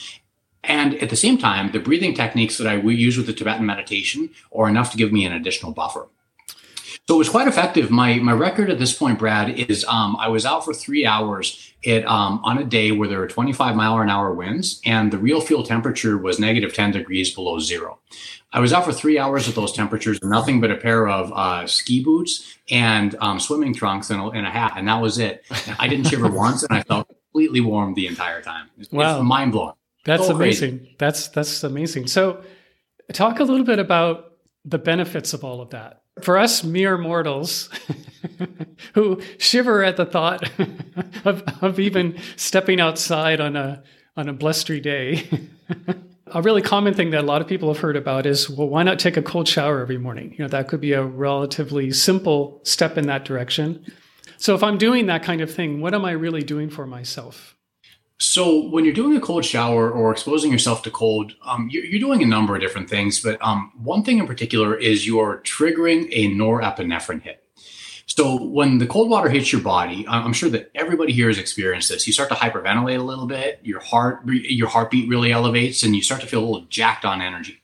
And 0.63 0.95
at 1.03 1.11
the 1.11 1.17
same 1.17 1.39
time, 1.39 1.73
the 1.73 1.79
breathing 1.79 2.15
techniques 2.15 2.59
that 2.59 2.67
I 2.67 2.75
use 2.75 3.17
with 3.17 3.27
the 3.27 3.33
Tibetan 3.33 3.67
meditation 3.67 4.31
are 4.55 4.69
enough 4.69 4.91
to 4.93 4.97
give 4.97 5.13
me 5.13 5.25
an 5.25 5.33
additional 5.33 5.73
buffer. 5.73 6.09
So 7.09 7.15
it 7.15 7.19
was 7.19 7.31
quite 7.31 7.49
effective. 7.49 7.91
My 7.91 8.17
my 8.17 8.33
record 8.33 8.69
at 8.69 8.79
this 8.79 8.93
point, 8.93 9.19
Brad, 9.19 9.59
is 9.59 9.83
um, 9.89 10.15
I 10.17 10.29
was 10.29 10.45
out 10.45 10.63
for 10.63 10.75
three 10.75 11.07
hours 11.07 11.73
it 11.83 12.05
um, 12.07 12.39
on 12.45 12.59
a 12.59 12.65
day 12.65 12.93
where 12.93 13.09
there 13.09 13.19
were 13.19 13.27
25 13.27 13.75
mile 13.77 13.99
an 14.01 14.11
hour 14.11 14.35
winds 14.35 14.83
and 14.85 15.11
the 15.11 15.17
real 15.17 15.41
fuel 15.41 15.63
temperature 15.63 16.19
was 16.19 16.39
negative 16.39 16.75
10 16.75 16.91
degrees 16.91 17.35
below 17.35 17.61
zero. 17.61 17.99
I 18.53 18.61
was 18.61 18.75
out 18.75 18.85
for 18.85 18.93
three 18.93 19.19
hours 19.19 19.49
at 19.49 19.55
those 19.55 19.73
temperatures, 19.73 20.19
nothing 20.23 20.61
but 20.61 20.71
a 20.71 20.77
pair 20.77 21.09
of 21.09 21.33
uh, 21.33 21.67
ski 21.67 22.05
boots 22.05 22.59
and 22.69 23.17
um, 23.21 23.41
swimming 23.41 23.73
trunks 23.73 24.11
and 24.11 24.21
a, 24.21 24.27
and 24.27 24.47
a, 24.47 24.51
hat, 24.51 24.75
and 24.77 24.87
that 24.87 25.01
was 25.01 25.19
it. 25.19 25.45
I 25.79 25.89
didn't 25.89 26.09
shiver 26.09 26.29
once, 26.47 26.63
and 26.63 26.77
I 26.77 26.83
felt 26.83 27.09
completely 27.09 27.63
warm 27.63 27.95
the 27.95 28.07
entire 28.07 28.43
time. 28.43 28.69
It's, 28.77 28.93
wow, 28.93 29.23
mind 29.23 29.53
blowing. 29.53 29.73
That's 30.05 30.27
so 30.27 30.35
amazing. 30.35 30.79
Crazy. 30.79 30.97
That's 30.99 31.29
that's 31.29 31.65
amazing. 31.65 32.09
So, 32.09 32.43
talk 33.15 33.41
a 33.41 33.45
little 33.45 33.65
bit 33.65 33.79
about 33.79 34.33
the 34.67 34.79
benefits 34.79 35.33
of 35.33 35.43
all 35.43 35.63
of 35.63 35.71
that 35.71 36.03
for 36.23 36.39
us 36.39 36.65
mere 36.65 36.99
mortals 36.99 37.69
who 38.95 39.21
shiver 39.39 39.83
at 39.83 39.97
the 39.97 40.07
thought 40.07 40.49
of, 41.25 41.43
of 41.63 41.81
even 41.81 42.19
stepping 42.37 42.81
outside 42.81 43.41
on 43.41 43.57
a 43.57 43.83
on 44.17 44.29
a 44.29 44.33
blustery 44.33 44.81
day. 44.81 45.29
a 46.27 46.43
really 46.43 46.61
common 46.61 46.93
thing 46.93 47.11
that 47.11 47.23
a 47.23 47.27
lot 47.27 47.41
of 47.41 47.47
people 47.47 47.73
have 47.73 47.81
heard 47.81 47.97
about 47.97 48.27
is 48.27 48.51
well 48.51 48.69
why 48.69 48.83
not 48.83 48.99
take 48.99 49.17
a 49.17 49.23
cold 49.23 49.49
shower 49.49 49.81
every 49.81 49.99
morning? 49.99 50.33
You 50.33 50.45
know 50.45 50.49
that 50.49 50.69
could 50.69 50.81
be 50.81 50.93
a 50.93 51.05
relatively 51.05 51.91
simple 51.93 52.61
step 52.65 52.99
in 52.99 53.07
that 53.07 53.25
direction. 53.25 53.85
So 54.37 54.55
if 54.55 54.63
i'm 54.63 54.79
doing 54.79 55.07
that 55.07 55.25
kind 55.25 55.41
of 55.41 55.53
thing 55.53 55.81
what 55.81 55.95
am 55.95 56.05
i 56.05 56.13
really 56.13 56.45
doing 56.45 56.71
for 56.71 56.87
myself 56.87 57.57
so 58.19 58.69
when 58.69 58.85
you're 58.85 58.95
doing 58.95 59.17
a 59.17 59.21
cold 59.21 59.45
shower 59.45 59.91
or 59.91 60.11
exposing 60.11 60.51
yourself 60.51 60.83
to 60.83 60.91
cold, 60.91 61.35
um, 61.43 61.69
you're, 61.71 61.85
you're, 61.85 62.01
doing 62.01 62.23
a 62.23 62.27
number 62.27 62.57
of 62.57 62.61
different 62.61 62.91
things. 62.91 63.21
But 63.21 63.41
um, 63.41 63.73
one 63.81 64.03
thing 64.03 64.19
in 64.19 64.27
particular 64.27 64.77
is 64.77 65.07
you're 65.07 65.41
triggering 65.45 66.09
a 66.11 66.29
norepinephrine 66.29 67.23
hit. 67.23 67.45
So 68.07 68.43
when 68.43 68.79
the 68.79 68.87
cold 68.87 69.09
water 69.11 69.29
hits 69.29 69.53
your 69.53 69.61
body, 69.61 70.05
I'm 70.09 70.33
sure 70.33 70.51
that 70.51 70.73
everybody 70.75 71.13
here 71.13 71.29
has 71.29 71.39
experienced 71.39 71.91
this. 71.91 72.07
You 72.07 72.13
start 72.13 72.31
to 72.31 72.35
hyperventilate 72.35 72.99
a 72.99 73.03
little 73.03 73.27
bit, 73.27 73.61
your 73.63 73.81
heart, 73.81 74.23
your 74.27 74.67
heartbeat 74.67 75.09
really 75.09 75.31
elevates, 75.31 75.85
and 75.85 75.95
you 75.95 76.03
start 76.03 76.21
to 76.23 76.27
feel 76.27 76.41
a 76.41 76.47
little 76.47 76.67
jacked 76.69 77.05
on 77.05 77.23
energy. 77.23 77.61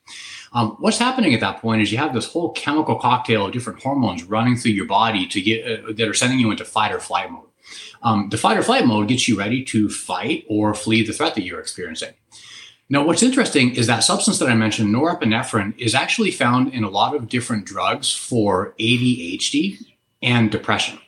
Um, 0.52 0.76
what's 0.78 0.98
happening 0.98 1.34
at 1.34 1.40
that 1.40 1.60
point 1.60 1.82
is 1.82 1.90
you 1.90 1.98
have 1.98 2.14
this 2.14 2.30
whole 2.30 2.52
chemical 2.52 2.96
cocktail 2.96 3.46
of 3.46 3.52
different 3.52 3.82
hormones 3.82 4.22
running 4.22 4.56
through 4.56 4.72
your 4.72 4.86
body 4.86 5.26
to 5.26 5.40
get 5.40 5.66
uh, 5.66 5.92
that 5.94 6.06
are 6.06 6.14
sending 6.14 6.38
you 6.38 6.52
into 6.52 6.64
fight 6.64 6.92
or 6.92 7.00
flight 7.00 7.32
mode. 7.32 7.48
Um, 8.02 8.28
the 8.30 8.38
fight 8.38 8.58
or 8.58 8.62
flight 8.62 8.86
mode 8.86 9.08
gets 9.08 9.28
you 9.28 9.38
ready 9.38 9.64
to 9.64 9.88
fight 9.88 10.44
or 10.48 10.74
flee 10.74 11.04
the 11.04 11.12
threat 11.12 11.34
that 11.34 11.42
you're 11.42 11.60
experiencing. 11.60 12.14
Now, 12.90 13.04
what's 13.04 13.22
interesting 13.22 13.74
is 13.74 13.86
that 13.86 14.04
substance 14.04 14.38
that 14.38 14.48
I 14.48 14.54
mentioned, 14.54 14.94
norepinephrine, 14.94 15.78
is 15.78 15.94
actually 15.94 16.30
found 16.30 16.72
in 16.74 16.84
a 16.84 16.90
lot 16.90 17.16
of 17.16 17.28
different 17.28 17.64
drugs 17.64 18.14
for 18.14 18.74
ADHD 18.78 19.78
and 20.22 20.50
depression. 20.50 20.98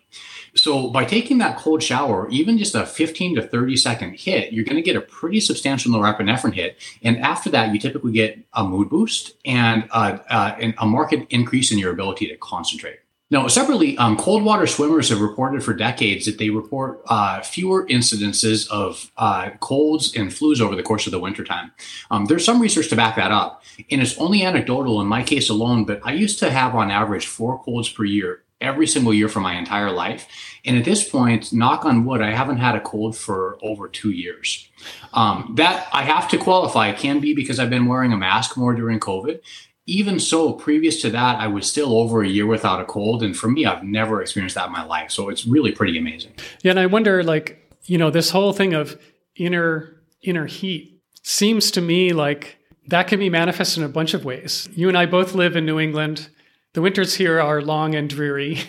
So, 0.54 0.88
by 0.88 1.04
taking 1.04 1.36
that 1.38 1.58
cold 1.58 1.82
shower, 1.82 2.30
even 2.30 2.56
just 2.56 2.74
a 2.74 2.86
15 2.86 3.36
to 3.36 3.42
30 3.46 3.76
second 3.76 4.14
hit, 4.18 4.54
you're 4.54 4.64
going 4.64 4.76
to 4.76 4.82
get 4.82 4.96
a 4.96 5.02
pretty 5.02 5.38
substantial 5.38 5.92
norepinephrine 5.92 6.54
hit. 6.54 6.78
And 7.02 7.18
after 7.18 7.50
that, 7.50 7.74
you 7.74 7.78
typically 7.78 8.12
get 8.12 8.38
a 8.54 8.64
mood 8.64 8.88
boost 8.88 9.36
and 9.44 9.86
uh, 9.90 10.16
uh, 10.30 10.72
a 10.78 10.86
marked 10.86 11.14
increase 11.28 11.70
in 11.70 11.78
your 11.78 11.92
ability 11.92 12.28
to 12.28 12.36
concentrate. 12.38 13.00
Now, 13.28 13.48
separately, 13.48 13.98
um, 13.98 14.16
cold 14.16 14.44
water 14.44 14.68
swimmers 14.68 15.08
have 15.08 15.20
reported 15.20 15.64
for 15.64 15.74
decades 15.74 16.26
that 16.26 16.38
they 16.38 16.50
report 16.50 17.02
uh, 17.06 17.40
fewer 17.40 17.84
incidences 17.88 18.70
of 18.70 19.10
uh, 19.16 19.50
colds 19.58 20.14
and 20.14 20.30
flus 20.30 20.60
over 20.60 20.76
the 20.76 20.84
course 20.84 21.06
of 21.06 21.10
the 21.10 21.18
wintertime. 21.18 21.72
Um, 22.12 22.26
there's 22.26 22.44
some 22.44 22.62
research 22.62 22.88
to 22.90 22.96
back 22.96 23.16
that 23.16 23.32
up, 23.32 23.64
and 23.90 24.00
it's 24.00 24.16
only 24.18 24.44
anecdotal 24.44 25.00
in 25.00 25.08
my 25.08 25.24
case 25.24 25.50
alone, 25.50 25.84
but 25.84 26.00
I 26.04 26.12
used 26.12 26.38
to 26.38 26.50
have 26.50 26.76
on 26.76 26.92
average 26.92 27.26
four 27.26 27.60
colds 27.64 27.88
per 27.88 28.04
year 28.04 28.44
every 28.60 28.86
single 28.86 29.12
year 29.12 29.28
for 29.28 29.40
my 29.40 29.54
entire 29.54 29.90
life. 29.90 30.28
And 30.64 30.78
at 30.78 30.84
this 30.84 31.08
point, 31.08 31.52
knock 31.52 31.84
on 31.84 32.04
wood, 32.04 32.22
I 32.22 32.30
haven't 32.30 32.58
had 32.58 32.76
a 32.76 32.80
cold 32.80 33.16
for 33.16 33.58
over 33.60 33.88
two 33.88 34.10
years. 34.10 34.68
Um, 35.12 35.54
that 35.56 35.88
I 35.92 36.02
have 36.02 36.28
to 36.28 36.38
qualify 36.38 36.92
can 36.92 37.20
be 37.20 37.34
because 37.34 37.58
I've 37.58 37.70
been 37.70 37.86
wearing 37.86 38.12
a 38.12 38.16
mask 38.16 38.56
more 38.56 38.72
during 38.72 39.00
COVID 39.00 39.40
even 39.86 40.18
so, 40.18 40.52
previous 40.52 41.00
to 41.02 41.10
that, 41.10 41.38
I 41.38 41.46
was 41.46 41.66
still 41.66 41.96
over 41.96 42.22
a 42.22 42.28
year 42.28 42.46
without 42.46 42.80
a 42.80 42.84
cold. 42.84 43.22
And 43.22 43.36
for 43.36 43.48
me, 43.48 43.64
I've 43.64 43.84
never 43.84 44.20
experienced 44.20 44.56
that 44.56 44.66
in 44.66 44.72
my 44.72 44.84
life. 44.84 45.12
So 45.12 45.28
it's 45.28 45.46
really 45.46 45.70
pretty 45.70 45.96
amazing. 45.96 46.32
Yeah. 46.62 46.70
And 46.70 46.80
I 46.80 46.86
wonder, 46.86 47.22
like, 47.22 47.72
you 47.84 47.96
know, 47.96 48.10
this 48.10 48.30
whole 48.30 48.52
thing 48.52 48.74
of 48.74 49.00
inner 49.36 49.92
inner 50.22 50.46
heat 50.46 51.00
seems 51.22 51.70
to 51.70 51.80
me 51.80 52.12
like 52.12 52.58
that 52.88 53.06
can 53.06 53.20
be 53.20 53.30
manifested 53.30 53.82
in 53.82 53.88
a 53.88 53.92
bunch 53.92 54.12
of 54.14 54.24
ways. 54.24 54.68
You 54.72 54.88
and 54.88 54.98
I 54.98 55.06
both 55.06 55.34
live 55.34 55.56
in 55.56 55.64
New 55.64 55.78
England. 55.78 56.28
The 56.72 56.82
winters 56.82 57.14
here 57.14 57.40
are 57.40 57.62
long 57.62 57.94
and 57.94 58.08
dreary. 58.08 58.60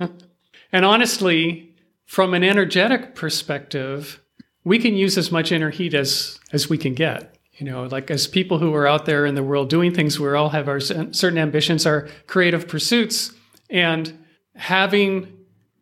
and 0.72 0.84
honestly, 0.84 1.74
from 2.06 2.32
an 2.32 2.42
energetic 2.42 3.14
perspective, 3.14 4.20
we 4.64 4.78
can 4.78 4.94
use 4.94 5.18
as 5.18 5.30
much 5.30 5.52
inner 5.52 5.70
heat 5.70 5.92
as 5.92 6.40
as 6.52 6.70
we 6.70 6.78
can 6.78 6.94
get. 6.94 7.37
You 7.58 7.66
know, 7.66 7.84
like 7.84 8.10
as 8.10 8.26
people 8.26 8.58
who 8.58 8.72
are 8.74 8.86
out 8.86 9.04
there 9.04 9.26
in 9.26 9.34
the 9.34 9.42
world 9.42 9.68
doing 9.68 9.92
things, 9.92 10.18
we 10.18 10.28
all 10.30 10.50
have 10.50 10.68
our 10.68 10.80
certain 10.80 11.38
ambitions, 11.38 11.86
our 11.86 12.08
creative 12.26 12.68
pursuits, 12.68 13.32
and 13.68 14.24
having 14.54 15.36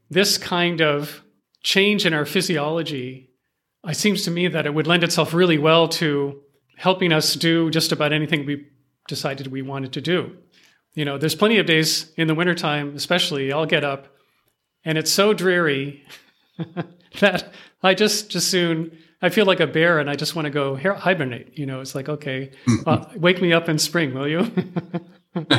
this 0.08 0.38
kind 0.38 0.80
of 0.80 1.22
change 1.62 2.06
in 2.06 2.14
our 2.14 2.24
physiology, 2.24 3.30
it 3.86 3.96
seems 3.96 4.22
to 4.22 4.30
me 4.30 4.48
that 4.48 4.66
it 4.66 4.72
would 4.72 4.86
lend 4.86 5.04
itself 5.04 5.34
really 5.34 5.58
well 5.58 5.88
to 5.88 6.40
helping 6.76 7.12
us 7.12 7.34
do 7.34 7.70
just 7.70 7.92
about 7.92 8.12
anything 8.12 8.46
we 8.46 8.66
decided 9.08 9.48
we 9.48 9.62
wanted 9.62 9.92
to 9.92 10.00
do. 10.00 10.36
You 10.94 11.04
know, 11.04 11.18
there's 11.18 11.34
plenty 11.34 11.58
of 11.58 11.66
days 11.66 12.10
in 12.16 12.26
the 12.26 12.34
wintertime, 12.34 12.96
especially, 12.96 13.52
I'll 13.52 13.66
get 13.66 13.84
up 13.84 14.08
and 14.86 14.96
it's 14.96 15.12
so 15.12 15.34
dreary 15.34 16.02
that 17.20 17.52
I 17.82 17.92
just 17.92 18.30
just 18.30 18.48
soon 18.48 18.96
I 19.22 19.30
feel 19.30 19.46
like 19.46 19.60
a 19.60 19.66
bear 19.66 19.98
and 19.98 20.10
I 20.10 20.14
just 20.14 20.34
want 20.36 20.46
to 20.46 20.50
go 20.50 20.76
hibernate. 20.76 21.56
You 21.58 21.66
know, 21.66 21.80
it's 21.80 21.94
like, 21.94 22.08
okay, 22.08 22.50
uh, 22.86 23.04
wake 23.16 23.40
me 23.40 23.52
up 23.52 23.68
in 23.68 23.78
spring, 23.78 24.14
will 24.14 24.28
you? 24.28 24.50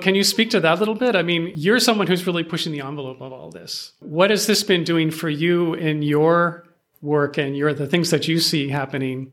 Can 0.00 0.14
you 0.14 0.22
speak 0.22 0.50
to 0.50 0.60
that 0.60 0.76
a 0.76 0.78
little 0.78 0.94
bit? 0.94 1.16
I 1.16 1.22
mean, 1.22 1.52
you're 1.56 1.80
someone 1.80 2.06
who's 2.06 2.26
really 2.26 2.44
pushing 2.44 2.72
the 2.72 2.80
envelope 2.80 3.20
of 3.20 3.32
all 3.32 3.50
this. 3.50 3.92
What 4.00 4.30
has 4.30 4.46
this 4.46 4.62
been 4.62 4.84
doing 4.84 5.10
for 5.10 5.28
you 5.28 5.74
in 5.74 6.02
your 6.02 6.64
work 7.00 7.38
and 7.38 7.56
your 7.56 7.72
the 7.74 7.86
things 7.86 8.10
that 8.10 8.28
you 8.28 8.38
see 8.38 8.68
happening 8.68 9.32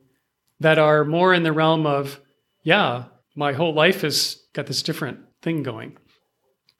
that 0.60 0.80
are 0.80 1.04
more 1.04 1.34
in 1.34 1.44
the 1.44 1.52
realm 1.52 1.86
of, 1.86 2.20
yeah, 2.64 3.04
my 3.36 3.54
whole 3.54 3.74
life 3.74 4.02
has 4.02 4.42
got 4.54 4.68
this 4.68 4.82
different 4.82 5.20
thing 5.42 5.64
going? 5.64 5.98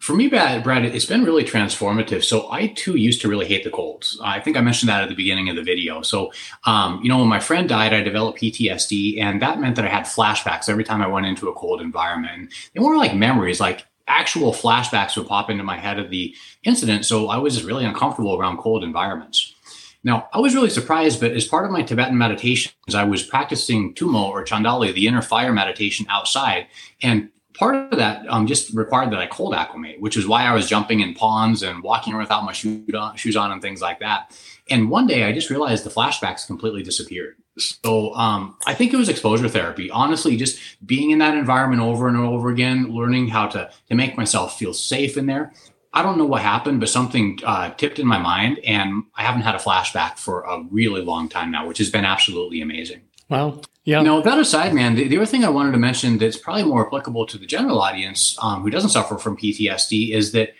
For 0.04 0.14
me, 0.18 0.28
Brad, 0.28 0.84
it's 0.84 1.06
been 1.06 1.24
really 1.24 1.46
transformative. 1.46 2.26
So 2.26 2.52
I 2.52 2.68
too 2.68 2.98
used 2.98 3.22
to 3.22 3.30
really 3.30 3.48
hate 3.48 3.64
the 3.64 3.70
colds. 3.70 4.20
I 4.22 4.42
think 4.42 4.58
I 4.58 4.62
mentioned 4.62 4.90
that 4.90 5.02
at 5.02 5.08
the 5.08 5.16
beginning 5.16 5.48
of 5.48 5.56
the 5.56 5.64
video. 5.64 6.02
So, 6.02 6.34
um, 6.66 7.00
you 7.02 7.08
know, 7.08 7.20
when 7.20 7.30
my 7.30 7.40
friend 7.40 7.70
died, 7.70 7.94
I 7.94 8.02
developed 8.02 8.42
PTSD, 8.42 9.22
and 9.22 9.42
that 9.42 9.62
meant 9.62 9.78
that 9.78 9.86
I 9.86 9.88
had 9.88 10.04
flashbacks 10.04 10.68
every 10.68 10.84
time 10.84 11.02
I 11.02 11.08
went 11.08 11.26
into 11.28 11.48
a 11.48 11.54
cold 11.54 11.80
environment. 11.80 12.34
And 12.36 12.52
They 12.74 12.82
weren't 12.82 12.98
like 12.98 13.16
memories, 13.16 13.62
like 13.62 13.86
actual 14.06 14.52
flashbacks 14.52 15.16
would 15.16 15.28
pop 15.28 15.50
into 15.50 15.64
my 15.64 15.78
head 15.78 16.00
of 16.00 16.10
the 16.10 16.36
incident. 16.64 17.06
So 17.06 17.30
I 17.30 17.38
was 17.38 17.54
just 17.54 17.66
really 17.66 17.86
uncomfortable 17.86 18.38
around 18.38 18.58
cold 18.58 18.84
environments. 18.84 19.56
Now, 20.04 20.28
I 20.34 20.40
was 20.40 20.54
really 20.54 20.70
surprised, 20.70 21.22
but 21.22 21.32
as 21.32 21.48
part 21.48 21.64
of 21.64 21.72
my 21.72 21.82
Tibetan 21.82 22.18
meditations, 22.18 22.94
I 22.94 23.06
was 23.06 23.24
practicing 23.24 23.94
Tumo 23.94 24.26
or 24.26 24.44
Chandali, 24.44 24.94
the 24.94 25.08
inner 25.08 25.22
fire 25.22 25.54
meditation 25.54 26.06
outside. 26.10 26.68
And 27.02 27.30
part 27.54 27.76
of 27.76 27.98
that 27.98 28.26
um, 28.30 28.48
just 28.48 28.74
required 28.74 29.12
that 29.12 29.20
I 29.20 29.28
cold 29.28 29.54
acclimate, 29.54 30.00
which 30.00 30.18
is 30.18 30.28
why 30.28 30.44
I 30.44 30.54
was 30.54 30.68
jumping 30.68 31.00
in 31.02 31.14
ponds 31.14 31.64
and 31.64 31.84
walking 31.84 32.14
around 32.14 32.24
without 32.24 32.44
my 32.44 32.52
shoes 32.52 33.36
on 33.36 33.52
and 33.52 33.62
things 33.62 33.82
like 33.82 34.00
that. 34.00 34.38
And 34.70 34.90
one 34.90 35.08
day 35.08 35.24
I 35.24 35.32
just 35.32 35.50
realized 35.50 35.84
the 35.84 35.90
flashbacks 35.90 36.48
completely 36.48 36.84
disappeared. 36.84 37.36
So 37.58 38.14
um, 38.16 38.58
I 38.66 38.74
think 38.74 38.94
it 38.94 38.98
was 38.98 39.10
exposure 39.10 39.48
therapy. 39.48 39.92
Honestly, 39.92 40.36
just 40.38 40.60
being 40.86 41.12
in 41.12 41.20
that 41.20 41.38
environment 41.38 41.82
over 41.82 42.08
and 42.08 42.18
over 42.18 42.50
again, 42.50 42.88
learning 42.92 43.28
how 43.28 43.48
to 43.48 43.70
to 43.90 43.96
make 43.96 44.18
myself 44.18 44.58
feel 44.58 44.74
safe 44.74 45.18
in 45.18 45.28
there. 45.28 45.54
I 45.96 46.02
don't 46.02 46.18
know 46.18 46.26
what 46.26 46.42
happened, 46.42 46.80
but 46.80 46.90
something 46.90 47.40
uh, 47.46 47.70
tipped 47.76 48.00
in 48.00 48.08
my 48.08 48.18
mind, 48.18 48.58
and 48.60 49.04
I 49.16 49.22
haven't 49.22 49.44
had 49.44 49.54
a 49.54 49.60
flashback 49.60 50.18
for 50.18 50.42
a 50.42 50.64
really 50.72 51.02
long 51.02 51.30
time 51.30 51.52
now, 51.52 51.68
which 51.68 51.78
has 51.78 51.92
been 51.92 52.06
absolutely 52.06 52.62
amazing. 52.62 53.02
Wow. 53.34 53.62
Yeah. 53.84 54.04
Now, 54.04 54.22
that 54.22 54.38
aside, 54.38 54.76
man, 54.76 54.94
the, 54.94 55.08
the, 55.08 55.18
other 55.18 55.26
thing 55.26 55.44
I 55.44 55.50
wanted 55.50 55.72
to 55.72 55.80
mention 55.80 56.20
that's 56.20 56.38
probably 56.38 56.66
more 56.66 56.86
applicable 56.86 57.26
to 57.26 57.40
the 57.40 57.48
general 57.48 57.82
audience 57.82 58.38
um, 58.40 58.62
who 58.62 58.70
doesn't 58.70 58.92
suffer 58.92 59.18
from 59.18 59.36
PTSD 59.36 60.12
is 60.12 60.34
that 60.34 60.54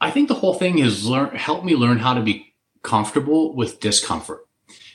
I 0.00 0.12
think 0.12 0.28
the 0.28 0.34
whole 0.34 0.54
thing 0.54 0.78
has 0.78 1.08
helped 1.34 1.64
me 1.64 1.74
learn 1.74 1.98
how 1.98 2.14
to 2.14 2.20
be 2.20 2.54
comfortable 2.82 3.56
with 3.56 3.80
discomfort. 3.80 4.46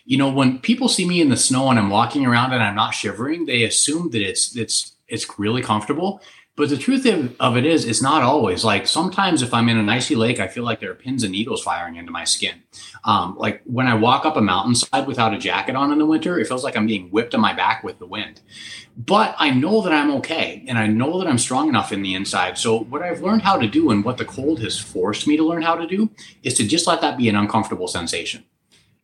You 0.05 0.17
know, 0.17 0.31
when 0.31 0.59
people 0.59 0.87
see 0.87 1.05
me 1.05 1.19
in 1.19 1.27
the 1.27 1.35
snow 1.35 1.69
and 1.69 1.77
I'm 1.77 1.89
walking 1.89 2.25
around 2.25 2.53
and 2.53 2.63
I'm 2.63 2.75
not 2.75 2.91
shivering, 2.91 3.47
they 3.47 3.63
assume 3.63 4.11
that 4.11 4.21
it's 4.21 4.55
it's 4.55 4.95
it's 5.09 5.37
really 5.37 5.61
comfortable. 5.61 6.21
But 6.57 6.69
the 6.69 6.77
truth 6.77 7.05
of 7.39 7.55
it 7.55 7.67
is, 7.67 7.85
it's 7.85 8.01
not 8.01 8.23
always. 8.23 8.65
Like 8.65 8.87
sometimes 8.87 9.43
if 9.43 9.53
I'm 9.53 9.69
in 9.69 9.77
an 9.77 9.89
icy 9.89 10.15
lake, 10.15 10.39
I 10.39 10.47
feel 10.47 10.63
like 10.63 10.79
there 10.79 10.89
are 10.89 10.95
pins 10.95 11.21
and 11.21 11.31
needles 11.31 11.61
firing 11.61 11.97
into 11.97 12.11
my 12.11 12.23
skin. 12.23 12.63
Um, 13.03 13.37
like 13.37 13.61
when 13.65 13.85
I 13.85 13.93
walk 13.93 14.25
up 14.25 14.37
a 14.37 14.41
mountainside 14.41 15.05
without 15.05 15.35
a 15.35 15.37
jacket 15.37 15.75
on 15.75 15.91
in 15.91 15.99
the 15.99 16.05
winter, 16.07 16.39
it 16.39 16.47
feels 16.47 16.63
like 16.63 16.75
I'm 16.75 16.87
being 16.87 17.09
whipped 17.09 17.35
on 17.35 17.41
my 17.41 17.53
back 17.53 17.83
with 17.83 17.99
the 17.99 18.07
wind. 18.07 18.41
But 18.97 19.35
I 19.37 19.51
know 19.51 19.81
that 19.83 19.93
I'm 19.93 20.09
okay 20.15 20.65
and 20.67 20.79
I 20.79 20.87
know 20.87 21.19
that 21.19 21.27
I'm 21.27 21.37
strong 21.37 21.69
enough 21.69 21.91
in 21.91 22.01
the 22.01 22.15
inside. 22.15 22.57
So 22.57 22.79
what 22.85 23.03
I've 23.03 23.21
learned 23.21 23.43
how 23.43 23.57
to 23.57 23.67
do 23.67 23.91
and 23.91 24.03
what 24.03 24.17
the 24.17 24.25
cold 24.25 24.59
has 24.61 24.79
forced 24.79 25.27
me 25.27 25.37
to 25.37 25.45
learn 25.45 25.61
how 25.61 25.75
to 25.75 25.85
do 25.85 26.09
is 26.41 26.55
to 26.55 26.67
just 26.67 26.87
let 26.87 27.01
that 27.01 27.19
be 27.19 27.29
an 27.29 27.35
uncomfortable 27.35 27.87
sensation. 27.87 28.45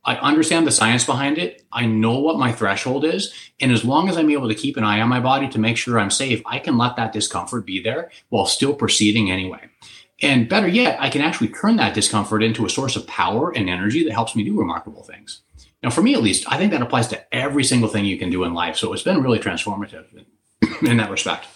I 0.06 0.16
understand 0.16 0.68
the 0.68 0.72
science 0.72 1.06
behind 1.06 1.38
it. 1.38 1.64
I 1.72 1.86
know 1.86 2.20
what 2.20 2.38
my 2.38 2.52
threshold 2.52 3.06
is. 3.06 3.34
And 3.60 3.72
as 3.72 3.86
long 3.86 4.10
as 4.10 4.18
I'm 4.18 4.30
able 4.30 4.50
to 4.50 4.56
keep 4.56 4.76
an 4.76 4.84
eye 4.84 5.00
on 5.00 5.08
my 5.08 5.22
body 5.22 5.48
to 5.50 5.60
make 5.60 5.78
sure 5.78 5.98
I'm 6.00 6.12
safe, 6.12 6.42
I 6.46 6.60
can 6.60 6.78
let 6.78 6.98
that 6.98 7.14
discomfort 7.14 7.66
be 7.66 7.82
there 7.82 8.12
while 8.30 8.46
still 8.46 8.74
proceeding 8.74 9.32
anyway. 9.32 9.70
And 10.22 10.48
better 10.50 10.68
yet, 10.68 10.98
I 11.00 11.10
can 11.10 11.22
actually 11.22 11.50
turn 11.50 11.78
that 11.78 11.94
discomfort 11.94 12.44
into 12.44 12.66
a 12.66 12.70
source 12.70 12.96
of 12.96 13.08
power 13.08 13.52
and 13.52 13.70
energy 13.70 14.04
that 14.04 14.14
helps 14.14 14.36
me 14.36 14.44
do 14.44 14.58
remarkable 14.58 15.04
things. 15.04 15.42
Now, 15.82 15.90
for 15.90 16.02
me 16.02 16.14
at 16.14 16.22
least, 16.22 16.50
I 16.52 16.58
think 16.58 16.72
that 16.72 16.82
applies 16.82 17.08
to 17.10 17.36
every 17.36 17.64
single 17.64 17.90
thing 17.90 18.06
you 18.06 18.18
can 18.18 18.30
do 18.30 18.44
in 18.46 18.54
life. 18.54 18.78
So 18.78 18.94
it's 18.94 19.04
been 19.04 19.22
really 19.22 19.40
transformative 19.40 20.06
in, 20.82 20.98
that 20.98 21.12
respect. 21.12 21.48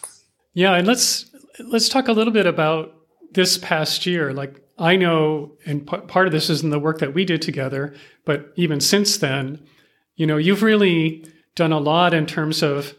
Yeah, 0.53 0.73
and 0.73 0.87
let's 0.87 1.31
let's 1.59 1.87
talk 1.87 2.07
a 2.07 2.11
little 2.11 2.33
bit 2.33 2.45
about 2.45 2.93
this 3.31 3.57
past 3.57 4.05
year. 4.05 4.33
Like 4.33 4.61
I 4.77 4.95
know, 4.95 5.53
and 5.65 5.87
p- 5.87 5.97
part 5.97 6.27
of 6.27 6.33
this 6.33 6.49
is 6.49 6.63
in 6.63 6.69
the 6.69 6.79
work 6.79 6.99
that 6.99 7.13
we 7.13 7.25
did 7.25 7.41
together, 7.41 7.95
but 8.25 8.53
even 8.55 8.79
since 8.79 9.17
then, 9.17 9.65
you 10.15 10.27
know, 10.27 10.37
you've 10.37 10.61
really 10.63 11.25
done 11.55 11.71
a 11.71 11.79
lot 11.79 12.13
in 12.13 12.25
terms 12.25 12.61
of 12.61 12.95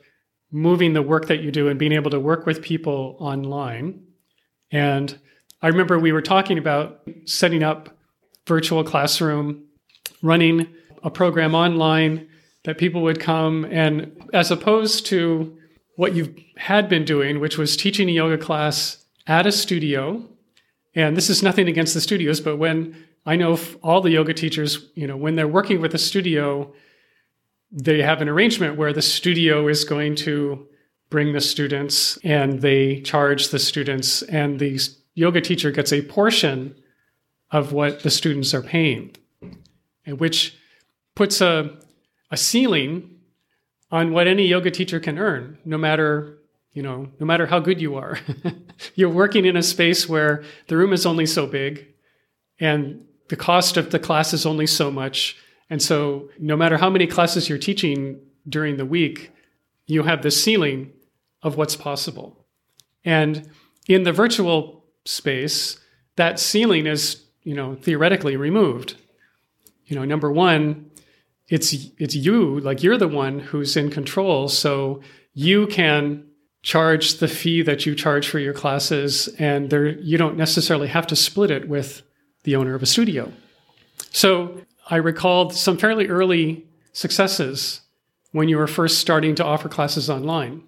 moving 0.50 0.92
the 0.92 1.02
work 1.02 1.26
that 1.28 1.40
you 1.40 1.52
do 1.52 1.68
and 1.68 1.78
being 1.78 1.92
able 1.92 2.10
to 2.10 2.20
work 2.20 2.46
with 2.46 2.62
people 2.62 3.16
online. 3.20 4.02
And 4.72 5.18
I 5.62 5.68
remember 5.68 5.98
we 5.98 6.12
were 6.12 6.22
talking 6.22 6.58
about 6.58 7.02
setting 7.26 7.62
up 7.62 7.96
virtual 8.46 8.82
classroom, 8.82 9.64
running 10.22 10.68
a 11.02 11.10
program 11.10 11.54
online 11.54 12.28
that 12.64 12.78
people 12.78 13.02
would 13.02 13.20
come 13.20 13.64
and 13.66 14.10
as 14.32 14.50
opposed 14.50 15.06
to 15.06 15.56
what 15.96 16.14
you 16.14 16.34
had 16.56 16.88
been 16.88 17.04
doing, 17.04 17.40
which 17.40 17.58
was 17.58 17.76
teaching 17.76 18.08
a 18.08 18.12
yoga 18.12 18.38
class 18.38 19.04
at 19.26 19.46
a 19.46 19.52
studio 19.52 20.24
and 20.98 21.16
this 21.16 21.30
is 21.30 21.44
nothing 21.44 21.68
against 21.68 21.94
the 21.94 22.00
studios, 22.00 22.40
but 22.40 22.56
when 22.56 22.96
I 23.24 23.36
know 23.36 23.56
all 23.84 24.00
the 24.00 24.10
yoga 24.10 24.34
teachers, 24.34 24.90
you 24.96 25.06
know, 25.06 25.16
when 25.16 25.36
they're 25.36 25.46
working 25.46 25.80
with 25.80 25.94
a 25.94 25.98
studio, 25.98 26.74
they 27.70 28.02
have 28.02 28.20
an 28.20 28.28
arrangement 28.28 28.76
where 28.76 28.92
the 28.92 29.00
studio 29.00 29.68
is 29.68 29.84
going 29.84 30.16
to 30.16 30.66
bring 31.08 31.32
the 31.34 31.40
students 31.40 32.18
and 32.24 32.62
they 32.62 33.00
charge 33.02 33.50
the 33.50 33.60
students, 33.60 34.22
and 34.22 34.58
the 34.58 34.80
yoga 35.14 35.40
teacher 35.40 35.70
gets 35.70 35.92
a 35.92 36.02
portion 36.02 36.74
of 37.52 37.72
what 37.72 38.02
the 38.02 38.10
students 38.10 38.52
are 38.52 38.62
paying, 38.62 39.14
and 40.04 40.18
which 40.18 40.58
puts 41.14 41.40
a, 41.40 41.78
a 42.32 42.36
ceiling 42.36 43.20
on 43.92 44.12
what 44.12 44.26
any 44.26 44.46
yoga 44.48 44.72
teacher 44.72 44.98
can 44.98 45.16
earn, 45.16 45.58
no 45.64 45.78
matter 45.78 46.38
you 46.72 46.82
know, 46.82 47.08
no 47.18 47.26
matter 47.26 47.46
how 47.46 47.58
good 47.60 47.80
you 47.80 47.96
are, 47.96 48.18
you're 48.94 49.08
working 49.08 49.44
in 49.44 49.56
a 49.56 49.62
space 49.62 50.08
where 50.08 50.44
the 50.68 50.76
room 50.76 50.92
is 50.92 51.06
only 51.06 51.26
so 51.26 51.46
big 51.46 51.86
and 52.60 53.04
the 53.28 53.36
cost 53.36 53.76
of 53.76 53.90
the 53.90 53.98
class 53.98 54.32
is 54.32 54.46
only 54.46 54.66
so 54.66 54.90
much. 54.90 55.36
And 55.70 55.82
so, 55.82 56.30
no 56.38 56.56
matter 56.56 56.78
how 56.78 56.90
many 56.90 57.06
classes 57.06 57.48
you're 57.48 57.58
teaching 57.58 58.20
during 58.48 58.76
the 58.76 58.86
week, 58.86 59.32
you 59.86 60.02
have 60.04 60.22
the 60.22 60.30
ceiling 60.30 60.92
of 61.42 61.56
what's 61.56 61.76
possible. 61.76 62.46
And 63.04 63.50
in 63.86 64.02
the 64.02 64.12
virtual 64.12 64.84
space, 65.04 65.78
that 66.16 66.40
ceiling 66.40 66.86
is, 66.86 67.24
you 67.42 67.54
know, 67.54 67.76
theoretically 67.76 68.36
removed. 68.36 68.96
You 69.86 69.96
know, 69.96 70.04
number 70.04 70.30
one, 70.30 70.90
it's 71.48 71.72
it's 71.98 72.14
you, 72.14 72.60
like 72.60 72.82
you're 72.82 72.98
the 72.98 73.08
one 73.08 73.38
who's 73.38 73.76
in 73.76 73.90
control. 73.90 74.48
So 74.48 75.00
you 75.32 75.66
can 75.66 76.27
charge 76.68 77.14
the 77.14 77.28
fee 77.28 77.62
that 77.62 77.86
you 77.86 77.94
charge 77.94 78.28
for 78.28 78.38
your 78.38 78.52
classes, 78.52 79.26
and 79.38 79.70
there 79.70 79.86
you 79.86 80.18
don't 80.18 80.36
necessarily 80.36 80.86
have 80.86 81.06
to 81.06 81.16
split 81.16 81.50
it 81.50 81.66
with 81.66 82.02
the 82.42 82.54
owner 82.54 82.74
of 82.74 82.82
a 82.82 82.86
studio. 82.86 83.32
So 84.10 84.60
I 84.90 84.96
recalled 84.96 85.54
some 85.54 85.78
fairly 85.78 86.08
early 86.08 86.66
successes 86.92 87.80
when 88.32 88.50
you 88.50 88.58
were 88.58 88.66
first 88.66 88.98
starting 88.98 89.34
to 89.36 89.44
offer 89.46 89.70
classes 89.70 90.10
online. 90.10 90.62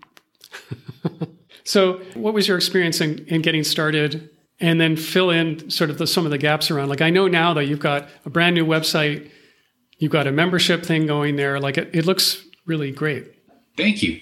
so, 1.65 2.01
what 2.15 2.33
was 2.33 2.49
your 2.49 2.57
experience 2.57 3.03
in, 3.03 3.19
in, 3.27 3.43
getting 3.43 3.63
started? 3.63 4.31
And 4.59 4.81
then 4.81 4.97
fill 4.97 5.29
in 5.29 5.69
sort 5.69 5.91
of 5.91 5.99
the, 5.99 6.07
some 6.07 6.25
of 6.25 6.31
the 6.31 6.39
gaps 6.39 6.71
around. 6.71 6.89
Like, 6.89 7.03
I 7.03 7.11
know 7.11 7.29
now 7.29 7.53
that 7.53 7.67
you've 7.67 7.79
got 7.79 8.09
a 8.25 8.31
brand 8.31 8.55
new 8.55 8.65
website, 8.65 9.31
you've 9.99 10.13
got 10.13 10.27
a 10.27 10.33
membership 10.33 10.83
thing 10.83 11.07
going 11.07 11.37
there. 11.37 11.61
Like, 11.61 11.77
it, 11.77 11.91
it 11.95 12.07
looks 12.07 12.43
really 12.65 12.91
great. 12.91 13.35
Thank 13.77 14.03
you. 14.03 14.21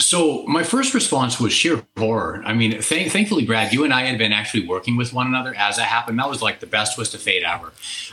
So 0.00 0.46
my 0.46 0.62
first 0.62 0.94
response 0.94 1.40
was 1.40 1.52
sheer 1.52 1.84
horror. 1.96 2.40
I 2.46 2.52
mean, 2.52 2.80
th- 2.80 3.10
thankfully, 3.10 3.44
Brad, 3.44 3.72
you 3.72 3.82
and 3.82 3.92
I 3.92 4.02
had 4.02 4.16
been 4.16 4.32
actually 4.32 4.66
working 4.66 4.96
with 4.96 5.12
one 5.12 5.26
another 5.26 5.54
as 5.56 5.76
that 5.76 5.86
happened. 5.86 6.20
That 6.20 6.28
was 6.30 6.40
like 6.40 6.60
the 6.60 6.66
best 6.66 6.94
twist 6.94 7.14
of 7.14 7.20
fate 7.20 7.42
ever. 7.42 7.72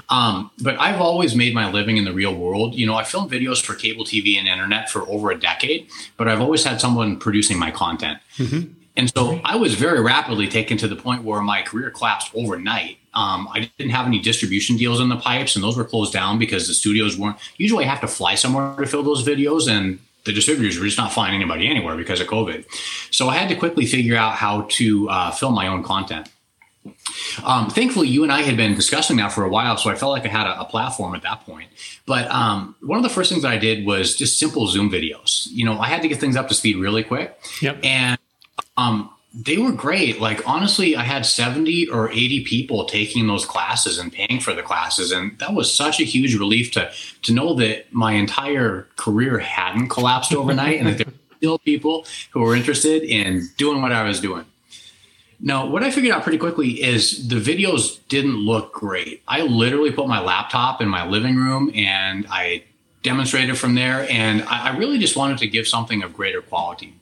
Um, 0.09 0.49
but 0.63 0.79
I've 0.79 0.99
always 0.99 1.35
made 1.35 1.53
my 1.53 1.71
living 1.71 1.97
in 1.97 2.03
the 2.03 2.13
real 2.13 2.33
world. 2.33 2.73
You 2.73 2.87
know, 2.87 2.95
I 2.95 3.03
filmed 3.03 3.31
videos 3.31 3.63
for 3.63 3.75
cable 3.75 4.03
TV 4.03 4.35
and 4.37 4.47
internet 4.47 4.89
for 4.89 5.07
over 5.07 5.29
a 5.29 5.39
decade, 5.39 5.87
but 6.17 6.27
I've 6.27 6.41
always 6.41 6.63
had 6.63 6.81
someone 6.81 7.17
producing 7.17 7.59
my 7.59 7.69
content. 7.69 8.17
Mm-hmm. 8.37 8.71
And 8.97 9.11
so 9.13 9.41
I 9.43 9.55
was 9.55 9.75
very 9.75 10.01
rapidly 10.01 10.47
taken 10.47 10.77
to 10.77 10.87
the 10.87 10.95
point 10.95 11.23
where 11.23 11.41
my 11.41 11.61
career 11.61 11.91
collapsed 11.91 12.31
overnight. 12.33 12.97
Um, 13.13 13.47
I 13.53 13.69
didn't 13.77 13.91
have 13.91 14.07
any 14.07 14.19
distribution 14.19 14.77
deals 14.77 14.99
in 14.99 15.09
the 15.09 15.17
pipes, 15.17 15.55
and 15.55 15.63
those 15.63 15.77
were 15.77 15.83
closed 15.83 16.13
down 16.13 16.39
because 16.39 16.67
the 16.67 16.73
studios 16.73 17.17
weren't. 17.17 17.37
Usually, 17.57 17.85
I 17.85 17.87
have 17.87 18.01
to 18.01 18.07
fly 18.07 18.35
somewhere 18.35 18.75
to 18.75 18.85
fill 18.85 19.03
those 19.03 19.25
videos, 19.25 19.69
and 19.69 19.99
the 20.25 20.33
distributors 20.33 20.77
were 20.77 20.85
just 20.85 20.97
not 20.97 21.11
finding 21.11 21.41
anybody 21.41 21.67
anywhere 21.67 21.95
because 21.95 22.19
of 22.19 22.27
COVID. 22.27 22.65
So 23.11 23.29
I 23.29 23.37
had 23.37 23.49
to 23.49 23.55
quickly 23.55 23.85
figure 23.85 24.15
out 24.15 24.33
how 24.33 24.67
to 24.71 25.09
uh, 25.09 25.31
film 25.31 25.53
my 25.53 25.67
own 25.67 25.83
content. 25.83 26.29
Um, 27.43 27.69
thankfully, 27.69 28.07
you 28.07 28.23
and 28.23 28.31
I 28.31 28.41
had 28.41 28.57
been 28.57 28.75
discussing 28.75 29.17
that 29.17 29.31
for 29.31 29.43
a 29.43 29.49
while, 29.49 29.77
so 29.77 29.89
I 29.89 29.95
felt 29.95 30.11
like 30.11 30.25
I 30.25 30.29
had 30.29 30.45
a, 30.45 30.61
a 30.61 30.65
platform 30.65 31.15
at 31.15 31.23
that 31.23 31.45
point. 31.45 31.69
But 32.05 32.29
um, 32.29 32.75
one 32.81 32.97
of 32.97 33.03
the 33.03 33.09
first 33.09 33.31
things 33.31 33.41
that 33.41 33.51
I 33.51 33.57
did 33.57 33.85
was 33.85 34.15
just 34.15 34.37
simple 34.37 34.67
Zoom 34.67 34.91
videos. 34.91 35.47
You 35.51 35.65
know, 35.65 35.79
I 35.79 35.87
had 35.87 36.01
to 36.03 36.07
get 36.07 36.19
things 36.19 36.35
up 36.35 36.47
to 36.49 36.53
speed 36.53 36.77
really 36.77 37.03
quick. 37.03 37.39
Yep. 37.61 37.79
And 37.83 38.19
um, 38.77 39.09
they 39.35 39.57
were 39.57 39.73
great. 39.73 40.21
Like 40.21 40.47
honestly, 40.47 40.95
I 40.95 41.03
had 41.03 41.25
70 41.25 41.89
or 41.89 42.09
80 42.09 42.45
people 42.45 42.85
taking 42.85 43.27
those 43.27 43.45
classes 43.45 43.97
and 43.97 44.11
paying 44.11 44.39
for 44.39 44.53
the 44.53 44.63
classes. 44.63 45.11
And 45.11 45.37
that 45.39 45.53
was 45.53 45.71
such 45.73 45.99
a 45.99 46.03
huge 46.03 46.35
relief 46.35 46.71
to 46.71 46.91
to 47.23 47.33
know 47.33 47.53
that 47.55 47.93
my 47.93 48.13
entire 48.13 48.87
career 48.95 49.39
hadn't 49.39 49.89
collapsed 49.89 50.33
overnight 50.33 50.79
and 50.79 50.87
that 50.87 50.97
there 50.97 51.07
were 51.07 51.37
still 51.37 51.59
people 51.59 52.05
who 52.31 52.41
were 52.41 52.55
interested 52.55 53.03
in 53.03 53.49
doing 53.57 53.81
what 53.81 53.91
I 53.91 54.03
was 54.03 54.21
doing. 54.21 54.45
Now, 55.41 55.65
what 55.65 55.83
I 55.83 55.91
figured 55.91 56.13
out 56.13 56.23
pretty 56.23 56.37
quickly 56.37 56.81
is 56.81 57.27
the 57.27 57.35
videos 57.35 57.99
didn't 58.07 58.37
look 58.37 58.71
great. 58.71 59.21
I 59.27 59.41
literally 59.41 59.91
put 59.91 60.07
my 60.07 60.21
laptop 60.21 60.81
in 60.81 60.87
my 60.87 61.05
living 61.05 61.35
room 61.35 61.73
and 61.75 62.25
I 62.29 62.63
demonstrated 63.03 63.57
from 63.57 63.75
there. 63.75 64.09
And 64.09 64.43
I, 64.43 64.69
I 64.69 64.77
really 64.77 64.97
just 64.97 65.17
wanted 65.17 65.39
to 65.39 65.47
give 65.47 65.67
something 65.67 66.03
of 66.03 66.13
greater 66.13 66.41
quality 66.41 66.95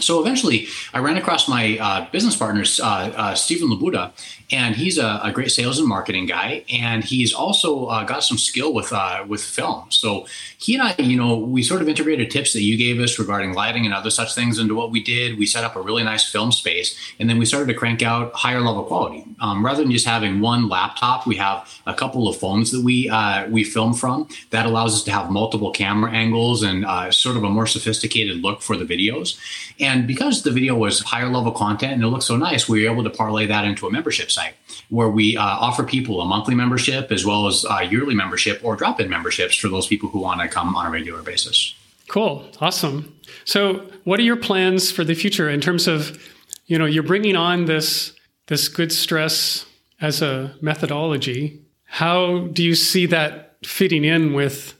so 0.00 0.20
eventually, 0.20 0.66
I 0.92 0.98
ran 0.98 1.16
across 1.16 1.48
my 1.48 1.78
uh, 1.78 2.10
business 2.10 2.36
partner, 2.36 2.64
uh, 2.82 2.84
uh, 2.84 3.34
Stephen 3.34 3.68
Labuda, 3.68 4.12
and 4.50 4.76
he's 4.76 4.98
a, 4.98 5.20
a, 5.22 5.32
great 5.32 5.50
sales 5.50 5.78
and 5.78 5.88
marketing 5.88 6.26
guy, 6.26 6.64
and 6.70 7.02
he's 7.02 7.32
also 7.32 7.86
uh, 7.86 8.04
got 8.04 8.22
some 8.22 8.36
skill 8.36 8.74
with 8.74 8.92
uh, 8.92 9.24
with 9.26 9.42
film. 9.42 9.86
So 9.90 10.26
he 10.58 10.74
and 10.74 10.82
I, 10.82 10.94
you 10.98 11.16
know, 11.16 11.36
we 11.36 11.62
sort 11.62 11.80
of 11.80 11.88
integrated 11.88 12.30
tips 12.30 12.52
that 12.52 12.62
you 12.62 12.76
gave 12.76 13.00
us 13.00 13.18
regarding 13.18 13.54
lighting 13.54 13.86
and 13.86 13.94
other 13.94 14.10
such 14.10 14.34
things 14.34 14.58
into 14.58 14.74
what 14.74 14.90
we 14.90 15.02
did. 15.02 15.38
We 15.38 15.46
set 15.46 15.64
up 15.64 15.76
a 15.76 15.80
really 15.80 16.04
nice 16.04 16.30
film 16.30 16.52
space, 16.52 16.96
and 17.18 17.28
then 17.28 17.38
we 17.38 17.46
started 17.46 17.66
to 17.68 17.74
crank 17.74 18.02
out 18.02 18.32
higher 18.34 18.60
level 18.60 18.84
quality. 18.84 19.24
Um, 19.40 19.64
rather 19.64 19.82
than 19.82 19.92
just 19.92 20.06
having 20.06 20.40
one 20.40 20.68
laptop, 20.68 21.26
we 21.26 21.36
have 21.36 21.68
a 21.86 21.94
couple 21.94 22.28
of 22.28 22.36
phones 22.36 22.70
that 22.72 22.82
we 22.82 23.08
uh, 23.08 23.48
we 23.48 23.64
film 23.64 23.94
from. 23.94 24.28
That 24.50 24.66
allows 24.66 24.94
us 24.94 25.02
to 25.04 25.10
have 25.10 25.30
multiple 25.30 25.70
camera 25.70 26.10
angles 26.10 26.62
and 26.62 26.84
uh, 26.84 27.10
sort 27.10 27.36
of 27.36 27.44
a 27.44 27.48
more 27.48 27.66
sophisticated 27.66 28.42
look 28.42 28.60
for 28.60 28.76
the 28.76 28.84
videos. 28.84 29.38
And 29.80 30.06
because 30.06 30.42
the 30.42 30.50
video 30.50 30.74
was 30.74 31.00
higher 31.00 31.28
level 31.28 31.52
content 31.52 31.94
and 31.94 32.02
it 32.02 32.08
looked 32.08 32.24
so 32.24 32.36
nice, 32.36 32.68
we 32.68 32.84
were 32.84 32.92
able 32.92 33.04
to 33.04 33.10
parlay 33.10 33.46
that 33.46 33.64
into 33.64 33.86
a 33.86 33.90
membership 33.90 34.30
site 34.34 34.54
where 34.90 35.08
we 35.08 35.36
uh, 35.36 35.42
offer 35.42 35.84
people 35.84 36.20
a 36.20 36.24
monthly 36.24 36.54
membership 36.54 37.10
as 37.10 37.24
well 37.24 37.46
as 37.46 37.64
a 37.70 37.84
yearly 37.84 38.14
membership 38.14 38.60
or 38.62 38.76
drop 38.76 39.00
in 39.00 39.08
memberships 39.08 39.56
for 39.56 39.68
those 39.68 39.86
people 39.86 40.08
who 40.08 40.20
want 40.20 40.40
to 40.40 40.48
come 40.48 40.76
on 40.76 40.86
a 40.86 40.90
regular 40.90 41.22
basis. 41.22 41.74
Cool. 42.08 42.44
Awesome. 42.60 43.14
So, 43.44 43.86
what 44.04 44.20
are 44.20 44.24
your 44.24 44.36
plans 44.36 44.90
for 44.90 45.04
the 45.04 45.14
future 45.14 45.48
in 45.48 45.60
terms 45.60 45.88
of, 45.88 46.22
you 46.66 46.78
know, 46.78 46.84
you're 46.84 47.02
bringing 47.02 47.36
on 47.36 47.64
this 47.64 48.14
this 48.46 48.68
good 48.68 48.92
stress 48.92 49.66
as 50.00 50.20
a 50.22 50.54
methodology. 50.60 51.62
How 51.84 52.48
do 52.48 52.62
you 52.62 52.74
see 52.74 53.06
that 53.06 53.56
fitting 53.64 54.04
in 54.04 54.34
with 54.34 54.74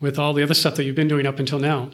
with 0.00 0.18
all 0.18 0.32
the 0.32 0.42
other 0.42 0.54
stuff 0.54 0.74
that 0.76 0.84
you've 0.84 0.96
been 0.96 1.08
doing 1.08 1.26
up 1.26 1.38
until 1.38 1.58
now? 1.58 1.90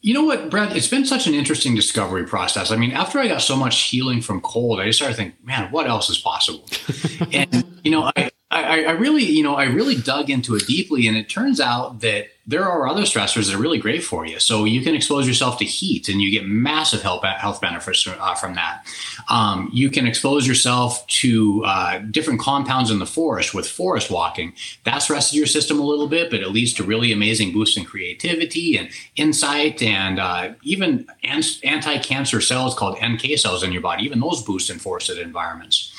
You 0.00 0.14
know 0.14 0.22
what, 0.22 0.48
Brad? 0.48 0.76
It's 0.76 0.86
been 0.86 1.04
such 1.04 1.26
an 1.26 1.34
interesting 1.34 1.74
discovery 1.74 2.24
process. 2.24 2.70
I 2.70 2.76
mean, 2.76 2.92
after 2.92 3.18
I 3.18 3.26
got 3.26 3.42
so 3.42 3.56
much 3.56 3.82
healing 3.84 4.20
from 4.20 4.40
cold, 4.40 4.78
I 4.78 4.86
just 4.86 4.98
started 4.98 5.16
thinking, 5.16 5.36
man, 5.44 5.70
what 5.72 5.88
else 5.88 6.08
is 6.08 6.18
possible? 6.18 6.64
and 7.32 7.64
you 7.82 7.90
know, 7.90 8.10
I, 8.14 8.30
I, 8.50 8.84
I 8.84 8.90
really, 8.92 9.24
you 9.24 9.42
know, 9.42 9.56
I 9.56 9.64
really 9.64 9.96
dug 9.96 10.30
into 10.30 10.54
it 10.54 10.66
deeply, 10.66 11.08
and 11.08 11.16
it 11.16 11.28
turns 11.28 11.60
out 11.60 12.00
that 12.00 12.28
there 12.48 12.64
are 12.64 12.88
other 12.88 13.02
stressors 13.02 13.46
that 13.46 13.54
are 13.54 13.60
really 13.60 13.78
great 13.78 14.02
for 14.02 14.24
you. 14.24 14.40
So 14.40 14.64
you 14.64 14.80
can 14.80 14.94
expose 14.94 15.28
yourself 15.28 15.58
to 15.58 15.66
heat 15.66 16.08
and 16.08 16.22
you 16.22 16.32
get 16.32 16.46
massive 16.46 17.02
health, 17.02 17.22
health 17.22 17.60
benefits 17.60 18.08
uh, 18.08 18.34
from 18.36 18.54
that. 18.54 18.86
Um, 19.28 19.68
you 19.70 19.90
can 19.90 20.06
expose 20.06 20.48
yourself 20.48 21.06
to 21.08 21.62
uh, 21.66 21.98
different 21.98 22.40
compounds 22.40 22.90
in 22.90 23.00
the 23.00 23.06
forest 23.06 23.52
with 23.52 23.68
forest 23.68 24.10
walking. 24.10 24.54
That 24.84 25.00
stresses 25.00 25.34
your 25.34 25.44
system 25.44 25.78
a 25.78 25.82
little 25.82 26.08
bit, 26.08 26.30
but 26.30 26.40
it 26.40 26.48
leads 26.48 26.72
to 26.74 26.84
really 26.84 27.12
amazing 27.12 27.52
boosts 27.52 27.76
in 27.76 27.84
creativity 27.84 28.78
and 28.78 28.88
insight 29.16 29.82
and 29.82 30.18
uh, 30.18 30.54
even 30.62 31.06
anti 31.24 31.98
cancer 31.98 32.40
cells 32.40 32.74
called 32.74 32.96
NK 33.04 33.36
cells 33.36 33.62
in 33.62 33.72
your 33.72 33.82
body. 33.82 34.04
Even 34.04 34.20
those 34.20 34.42
boost 34.42 34.70
in 34.70 34.78
forested 34.78 35.18
environments. 35.18 35.92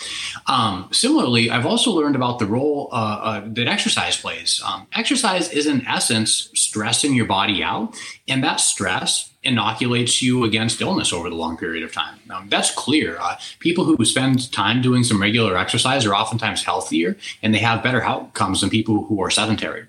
Um, 0.47 0.89
similarly, 0.91 1.51
I've 1.51 1.67
also 1.67 1.91
learned 1.91 2.15
about 2.15 2.39
the 2.39 2.47
role 2.47 2.89
uh, 2.91 2.95
uh, 2.95 3.41
that 3.45 3.67
exercise 3.67 4.17
plays. 4.17 4.63
Um, 4.65 4.87
exercise 4.93 5.51
is, 5.51 5.67
in 5.67 5.85
essence, 5.85 6.38
stressing 6.39 7.13
your 7.13 7.25
body 7.25 7.63
out, 7.63 7.95
and 8.27 8.43
that 8.43 8.59
stress 8.59 9.29
inoculates 9.43 10.21
you 10.21 10.43
against 10.43 10.81
illness 10.81 11.13
over 11.13 11.29
the 11.29 11.35
long 11.35 11.57
period 11.57 11.83
of 11.83 11.93
time. 11.93 12.19
That's 12.47 12.71
clear. 12.71 13.17
Uh, 13.19 13.37
people 13.59 13.85
who 13.85 14.03
spend 14.03 14.51
time 14.51 14.81
doing 14.81 15.03
some 15.03 15.21
regular 15.21 15.57
exercise 15.57 16.05
are 16.05 16.13
oftentimes 16.13 16.63
healthier 16.63 17.15
and 17.41 17.53
they 17.53 17.59
have 17.59 17.81
better 17.81 18.03
outcomes 18.03 18.61
than 18.61 18.69
people 18.69 19.05
who 19.05 19.21
are 19.21 19.29
sedentary. 19.29 19.85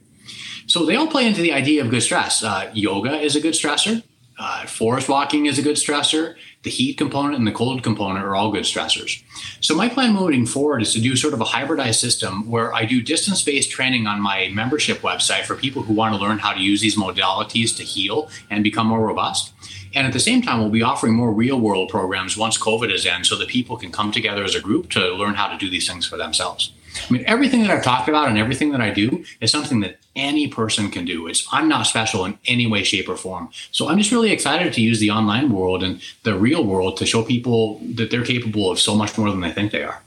So 0.66 0.86
they 0.86 0.94
all 0.94 1.08
play 1.08 1.26
into 1.26 1.42
the 1.42 1.52
idea 1.52 1.82
of 1.82 1.90
good 1.90 2.02
stress. 2.02 2.44
Uh, 2.44 2.70
yoga 2.72 3.20
is 3.20 3.34
a 3.34 3.40
good 3.40 3.54
stressor. 3.54 4.04
Uh, 4.38 4.66
forest 4.66 5.08
walking 5.08 5.46
is 5.46 5.58
a 5.58 5.62
good 5.62 5.76
stressor. 5.76 6.36
The 6.62 6.70
heat 6.70 6.98
component 6.98 7.36
and 7.36 7.46
the 7.46 7.52
cold 7.52 7.82
component 7.82 8.22
are 8.22 8.36
all 8.36 8.52
good 8.52 8.64
stressors. 8.64 9.22
So 9.62 9.74
my 9.74 9.88
plan 9.88 10.12
moving 10.12 10.44
forward 10.44 10.82
is 10.82 10.92
to 10.92 11.00
do 11.00 11.16
sort 11.16 11.32
of 11.32 11.40
a 11.40 11.46
hybridized 11.46 12.00
system 12.00 12.50
where 12.50 12.74
I 12.74 12.84
do 12.84 13.00
distance-based 13.00 13.70
training 13.70 14.06
on 14.06 14.20
my 14.20 14.50
membership 14.52 14.98
website 14.98 15.44
for 15.44 15.54
people 15.54 15.82
who 15.82 15.94
want 15.94 16.14
to 16.14 16.20
learn 16.20 16.38
how 16.38 16.52
to 16.52 16.60
use 16.60 16.82
these 16.82 16.98
modalities 16.98 17.74
to 17.78 17.82
heal 17.82 18.28
and 18.50 18.62
become 18.62 18.88
more 18.88 19.00
robust. 19.00 19.54
And 19.94 20.06
at 20.06 20.12
the 20.12 20.20
same 20.20 20.42
time, 20.42 20.60
we'll 20.60 20.68
be 20.68 20.82
offering 20.82 21.14
more 21.14 21.32
real 21.32 21.58
world 21.58 21.88
programs 21.88 22.36
once 22.36 22.58
COVID 22.58 22.92
is 22.92 23.06
in 23.06 23.24
so 23.24 23.36
that 23.36 23.48
people 23.48 23.78
can 23.78 23.90
come 23.90 24.12
together 24.12 24.44
as 24.44 24.54
a 24.54 24.60
group 24.60 24.90
to 24.90 25.14
learn 25.14 25.34
how 25.34 25.48
to 25.48 25.56
do 25.56 25.70
these 25.70 25.88
things 25.88 26.06
for 26.06 26.18
themselves. 26.18 26.74
I 27.08 27.12
mean, 27.12 27.24
everything 27.26 27.62
that 27.62 27.70
I've 27.70 27.84
talked 27.84 28.08
about 28.08 28.28
and 28.28 28.38
everything 28.38 28.72
that 28.72 28.80
I 28.80 28.90
do 28.90 29.24
is 29.40 29.50
something 29.50 29.80
that 29.80 29.98
any 30.16 30.48
person 30.48 30.90
can 30.90 31.04
do. 31.04 31.26
It's 31.26 31.46
I'm 31.52 31.68
not 31.68 31.86
special 31.86 32.24
in 32.24 32.38
any 32.46 32.66
way, 32.66 32.82
shape, 32.82 33.08
or 33.08 33.16
form. 33.16 33.50
So 33.70 33.88
I'm 33.88 33.98
just 33.98 34.10
really 34.12 34.32
excited 34.32 34.72
to 34.74 34.80
use 34.80 35.00
the 35.00 35.10
online 35.10 35.50
world 35.50 35.82
and 35.82 36.00
the 36.24 36.38
real 36.38 36.64
world 36.64 36.96
to 36.98 37.06
show 37.06 37.22
people 37.22 37.80
that 37.94 38.10
they're 38.10 38.24
capable 38.24 38.70
of 38.70 38.78
so 38.78 38.94
much 38.94 39.16
more 39.16 39.30
than 39.30 39.40
they 39.40 39.52
think 39.52 39.72
they 39.72 39.82
are. 39.82 40.02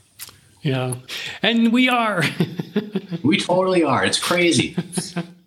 Yeah, 0.62 0.94
and 1.42 1.72
we 1.72 1.88
are. 1.88 2.24
we 3.22 3.38
totally 3.38 3.84
are. 3.84 4.04
It's 4.04 4.18
crazy. 4.18 4.76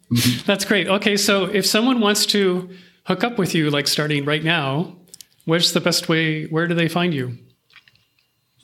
That's 0.45 0.63
great. 0.63 0.88
Okay, 0.88 1.17
so 1.17 1.45
if 1.45 1.65
someone 1.65 1.99
wants 1.99 2.25
to 2.27 2.69
hook 3.05 3.23
up 3.23 3.38
with 3.38 3.55
you, 3.55 3.69
like 3.71 3.88
starting 3.88 4.25
right 4.25 4.43
now, 4.43 4.95
where's 5.45 5.73
the 5.73 5.81
best 5.81 6.07
way? 6.07 6.45
Where 6.45 6.67
do 6.67 6.75
they 6.75 6.88
find 6.88 7.13
you? 7.13 7.38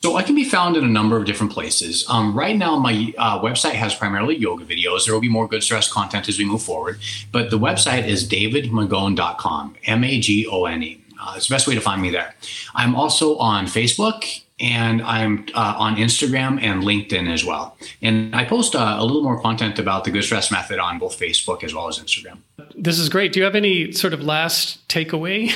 So 0.04 0.18
I 0.18 0.24
can 0.24 0.36
be 0.36 0.44
found 0.44 0.76
in 0.76 0.84
a 0.84 0.89
number 0.89 1.16
of 1.16 1.24
different 1.24 1.54
places. 1.54 2.06
Um, 2.10 2.38
right 2.38 2.58
now, 2.58 2.78
my 2.78 3.13
uh, 3.18 3.39
website 3.39 3.76
has 3.76 3.96
primarily 3.96 4.36
yoga 4.36 4.66
videos. 4.66 5.06
There 5.06 5.13
will 5.13 5.22
be 5.22 5.30
more 5.30 5.48
good 5.48 5.63
stress 5.63 5.89
content 5.89 6.28
as 6.28 6.38
we 6.38 6.44
move 6.44 6.62
forward. 6.62 7.00
But 7.32 7.52
the 7.52 7.58
website 7.58 8.06
is 8.06 8.28
davidmagone.com, 8.28 9.78
M 9.86 10.04
A 10.04 10.20
G 10.20 10.46
O 10.46 10.66
N 10.66 10.84
E. 10.84 11.02
Uh, 11.22 11.36
it's 11.38 11.48
the 11.48 11.54
best 11.54 11.70
way 11.70 11.76
to 11.76 11.80
find 11.80 12.02
me 12.02 12.10
there. 12.10 12.36
I'm 12.76 12.96
also 12.96 13.38
on 13.38 13.66
Facebook 13.66 14.42
and 14.60 15.02
I'm 15.04 15.46
uh, 15.54 15.76
on 15.78 15.96
Instagram 15.96 16.62
and 16.62 16.84
LinkedIn 16.84 17.32
as 17.32 17.46
well. 17.46 17.78
And 18.02 18.36
I 18.36 18.44
post 18.44 18.76
uh, 18.76 18.98
a 19.00 19.06
little 19.06 19.24
more 19.24 19.42
content 19.42 19.80
about 19.80 20.04
the 20.04 20.12
good 20.12 20.26
stress 20.26 20.52
method 20.52 20.80
on 20.80 21.00
both 21.00 21.18
Facebook 21.18 21.63
as 21.63 21.74
well 21.74 21.88
as 21.88 21.98
Instagram. 21.98 22.39
This 22.76 23.00
is 23.00 23.08
great. 23.08 23.32
Do 23.32 23.39
you 23.39 23.46
have 23.46 23.56
any 23.56 23.94
sort 23.94 24.12
of 24.12 24.22
last 24.22 24.86
takeaway 24.89 25.56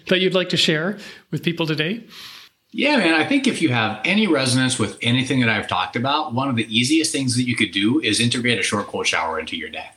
that 0.08 0.18
you'd 0.18 0.34
like 0.34 0.48
to 0.48 0.56
share 0.56 0.98
with 1.30 1.44
people 1.44 1.64
today? 1.64 2.02
Yeah, 2.74 2.96
man. 2.96 3.12
I 3.12 3.26
think 3.26 3.46
if 3.46 3.60
you 3.60 3.68
have 3.68 4.00
any 4.02 4.26
resonance 4.26 4.78
with 4.78 4.96
anything 5.02 5.40
that 5.40 5.50
I've 5.50 5.68
talked 5.68 5.94
about, 5.94 6.32
one 6.32 6.48
of 6.48 6.56
the 6.56 6.66
easiest 6.74 7.12
things 7.12 7.36
that 7.36 7.42
you 7.42 7.54
could 7.54 7.70
do 7.70 8.00
is 8.00 8.18
integrate 8.18 8.58
a 8.58 8.62
short 8.62 8.86
cold 8.86 9.06
shower 9.06 9.38
into 9.38 9.58
your 9.58 9.68
day. 9.68 9.90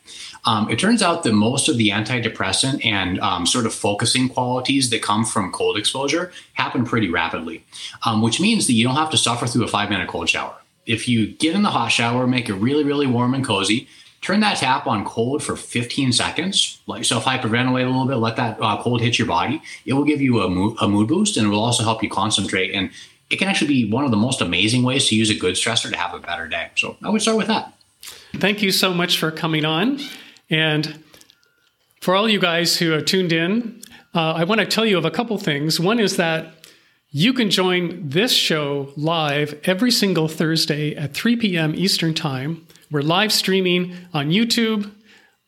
Um, 0.44 0.70
it 0.70 0.78
turns 0.78 1.02
out 1.02 1.24
that 1.24 1.32
most 1.32 1.70
of 1.70 1.78
the 1.78 1.90
antidepressant 1.90 2.86
and 2.86 3.18
um, 3.22 3.46
sort 3.46 3.66
of 3.66 3.74
focusing 3.74 4.28
qualities 4.28 4.90
that 4.90 5.02
come 5.02 5.24
from 5.24 5.54
cold 5.54 5.78
exposure 5.78 6.34
happen 6.54 6.84
pretty 6.84 7.10
rapidly, 7.10 7.64
um, 8.06 8.22
which 8.22 8.42
means 8.42 8.68
that 8.68 8.74
you 8.74 8.84
don't 8.84 8.98
have 8.98 9.10
to 9.12 9.18
suffer 9.18 9.48
through 9.48 9.64
a 9.64 9.70
five 9.70 9.90
minute 9.90 10.10
cold 10.10 10.30
shower. 10.30 10.56
If 10.86 11.08
you 11.08 11.28
get 11.28 11.56
in 11.56 11.64
the 11.64 11.72
hot 11.72 11.88
shower, 11.94 12.28
make 12.28 12.50
it 12.50 12.56
really, 12.56 12.84
really 12.84 13.08
warm 13.08 13.34
and 13.34 13.44
cozy, 13.44 13.88
turn 14.26 14.40
that 14.40 14.58
tap 14.58 14.88
on 14.88 15.06
cold 15.06 15.44
for 15.44 15.56
15 15.56 16.12
seconds. 16.12 16.82
So, 16.88 17.18
if 17.18 17.24
hyperventilate 17.24 17.84
a 17.84 17.90
little 17.90 18.08
bit, 18.08 18.16
let 18.16 18.36
that 18.38 18.58
uh, 18.60 18.82
cold 18.82 19.02
hit 19.02 19.20
your 19.20 19.28
body. 19.28 19.62
It 19.86 19.94
will 19.94 20.04
give 20.04 20.20
you 20.20 20.42
a 20.42 20.50
mood, 20.50 20.78
a 20.82 20.88
mood 20.88 21.08
boost, 21.08 21.38
and 21.38 21.46
it 21.46 21.50
will 21.50 21.64
also 21.64 21.84
help 21.84 22.02
you 22.02 22.10
concentrate. 22.10 22.74
And 22.74 22.90
it 23.30 23.38
can 23.38 23.48
actually 23.48 23.68
be 23.68 23.92
one 23.92 24.04
of 24.04 24.10
the 24.10 24.18
most 24.18 24.42
amazing 24.42 24.82
ways 24.82 25.08
to 25.10 25.16
use 25.16 25.30
a 25.30 25.36
good 25.36 25.54
stressor 25.54 25.92
to 25.92 25.98
have 25.98 26.16
a 26.16 26.20
better 26.20 26.48
day. 26.48 26.72
So 26.76 26.98
I 27.04 27.10
would 27.10 27.22
start 27.22 27.38
with 27.38 27.48
that. 27.48 27.74
Thank 28.34 28.64
you 28.64 28.72
so 28.72 28.94
much 28.94 29.18
for 29.20 29.30
coming 29.30 29.64
on, 29.64 30.00
and 30.50 31.04
for 32.02 32.16
all 32.16 32.28
you 32.28 32.40
guys 32.40 32.78
who 32.78 32.94
are 32.94 33.02
tuned 33.02 33.32
in, 33.32 33.82
uh, 34.14 34.34
I 34.34 34.44
want 34.44 34.60
to 34.60 34.68
tell 34.68 34.86
you 34.86 34.98
of 34.98 35.06
a 35.06 35.12
couple 35.12 35.38
things. 35.38 35.80
One 35.80 36.00
is 36.00 36.18
that 36.18 36.54
you 37.12 37.32
can 37.32 37.50
join 37.50 38.10
this 38.10 38.34
show 38.34 38.92
live 38.98 39.60
every 39.64 39.92
single 39.92 40.28
Thursday 40.28 40.96
at 40.96 41.14
3 41.14 41.36
p.m. 41.38 41.76
Eastern 41.76 42.14
Time 42.14 42.66
we're 42.96 43.02
live 43.02 43.34
streaming 43.34 43.94
on 44.14 44.30
YouTube, 44.30 44.90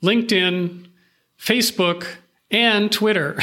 LinkedIn, 0.03 0.85
Facebook, 1.39 2.05
and 2.51 2.91
Twitter. 2.91 3.39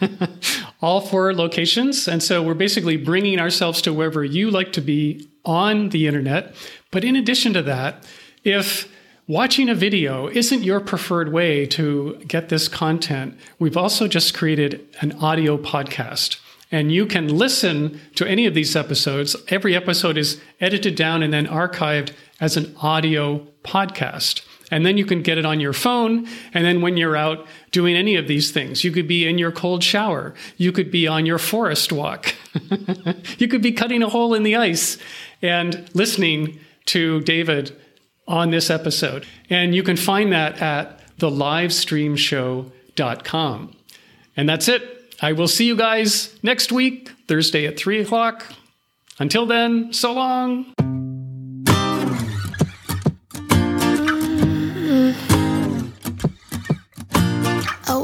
All 0.80 1.00
four 1.00 1.34
locations. 1.34 2.06
And 2.06 2.22
so 2.22 2.40
we're 2.40 2.54
basically 2.54 2.96
bringing 2.96 3.40
ourselves 3.40 3.82
to 3.82 3.92
wherever 3.92 4.22
you 4.22 4.48
like 4.48 4.72
to 4.74 4.80
be 4.80 5.28
on 5.44 5.88
the 5.88 6.06
internet. 6.06 6.54
But 6.92 7.02
in 7.02 7.16
addition 7.16 7.52
to 7.54 7.62
that, 7.62 8.06
if 8.44 8.88
watching 9.26 9.68
a 9.68 9.74
video 9.74 10.28
isn't 10.28 10.62
your 10.62 10.78
preferred 10.78 11.32
way 11.32 11.66
to 11.66 12.16
get 12.28 12.50
this 12.50 12.68
content, 12.68 13.36
we've 13.58 13.76
also 13.76 14.06
just 14.06 14.34
created 14.34 14.86
an 15.00 15.10
audio 15.14 15.58
podcast. 15.58 16.38
And 16.70 16.92
you 16.92 17.06
can 17.06 17.26
listen 17.36 18.00
to 18.14 18.24
any 18.24 18.46
of 18.46 18.54
these 18.54 18.76
episodes. 18.76 19.34
Every 19.48 19.74
episode 19.74 20.16
is 20.16 20.40
edited 20.60 20.94
down 20.94 21.24
and 21.24 21.32
then 21.32 21.48
archived 21.48 22.12
as 22.40 22.56
an 22.56 22.74
audio 22.80 23.46
podcast. 23.64 24.42
And 24.70 24.84
then 24.84 24.98
you 24.98 25.06
can 25.06 25.22
get 25.22 25.38
it 25.38 25.46
on 25.46 25.60
your 25.60 25.72
phone. 25.72 26.26
And 26.52 26.64
then 26.64 26.82
when 26.82 26.96
you're 26.96 27.16
out 27.16 27.46
doing 27.70 27.96
any 27.96 28.16
of 28.16 28.28
these 28.28 28.50
things, 28.50 28.84
you 28.84 28.92
could 28.92 29.08
be 29.08 29.26
in 29.26 29.38
your 29.38 29.50
cold 29.50 29.82
shower. 29.82 30.34
You 30.56 30.72
could 30.72 30.90
be 30.90 31.06
on 31.06 31.24
your 31.24 31.38
forest 31.38 31.90
walk. 31.90 32.34
you 33.38 33.48
could 33.48 33.62
be 33.62 33.72
cutting 33.72 34.02
a 34.02 34.08
hole 34.08 34.34
in 34.34 34.42
the 34.42 34.56
ice 34.56 34.98
and 35.40 35.88
listening 35.94 36.58
to 36.86 37.20
David 37.22 37.74
on 38.26 38.50
this 38.50 38.68
episode. 38.68 39.24
And 39.48 39.74
you 39.74 39.82
can 39.82 39.96
find 39.96 40.32
that 40.32 40.60
at 40.60 41.00
thelivestreamshow.com. 41.18 43.76
And 44.36 44.48
that's 44.48 44.68
it. 44.68 45.14
I 45.20 45.32
will 45.32 45.48
see 45.48 45.66
you 45.66 45.76
guys 45.76 46.38
next 46.42 46.70
week, 46.70 47.10
Thursday 47.26 47.66
at 47.66 47.78
3 47.78 48.02
o'clock. 48.02 48.44
Until 49.18 49.46
then, 49.46 49.92
so 49.92 50.12
long. 50.12 51.07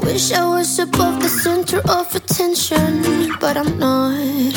Wish 0.05 0.31
I 0.31 0.45
was 0.45 0.77
above 0.77 1.19
the 1.21 1.29
center 1.29 1.79
of 1.89 2.15
attention, 2.15 3.01
but 3.39 3.57
I'm 3.57 3.77
not. 3.79 4.53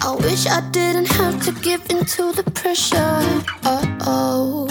I 0.00 0.10
wish 0.20 0.46
I 0.46 0.60
didn't 0.70 1.10
have 1.18 1.42
to 1.44 1.52
give 1.60 1.82
in 1.90 2.04
to 2.16 2.32
the 2.32 2.44
pressure. 2.54 3.20
Uh 3.64 3.84
oh. 4.02 4.68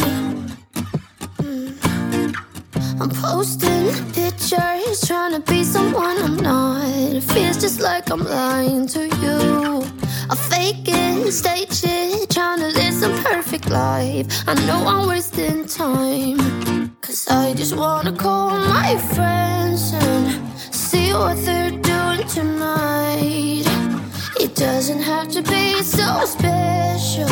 I'm 3.02 3.10
posting 3.10 3.92
pictures, 4.14 5.02
trying 5.06 5.34
to 5.34 5.42
be 5.52 5.64
someone 5.66 6.18
I'm 6.18 6.38
not. 6.38 6.88
It 6.88 7.24
feels 7.24 7.58
just 7.60 7.82
like 7.82 8.10
I'm 8.10 8.24
lying 8.24 8.88
to 8.88 9.02
you. 9.24 9.84
I 10.30 10.36
fake 10.36 10.88
it, 10.88 11.32
stage 11.32 11.82
it, 11.84 12.30
trying 12.30 12.60
to 12.60 12.68
live 12.68 12.94
some 12.94 13.16
perfect 13.24 13.70
life. 13.70 14.26
I 14.48 14.54
know 14.66 14.88
I'm 14.88 15.08
wasting 15.10 15.66
time. 15.66 16.83
Cause 17.14 17.28
I 17.30 17.54
just 17.54 17.76
wanna 17.76 18.12
call 18.12 18.50
my 18.50 18.98
friends 19.14 19.94
and 19.94 20.34
see 20.74 21.14
what 21.14 21.38
they're 21.46 21.70
doing 21.70 22.28
tonight. 22.28 23.68
It 24.40 24.56
doesn't 24.56 25.00
have 25.00 25.28
to 25.34 25.44
be 25.44 25.84
so 25.84 26.26
special. 26.26 27.30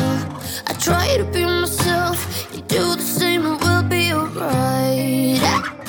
I 0.68 0.74
try 0.80 1.18
to 1.18 1.24
be 1.24 1.46
myself, 1.46 2.48
you 2.54 2.62
do 2.62 2.96
the 2.96 3.02
same, 3.02 3.44
and 3.44 3.60
we'll 3.60 3.82
be 3.82 4.14
alright. 4.14 5.81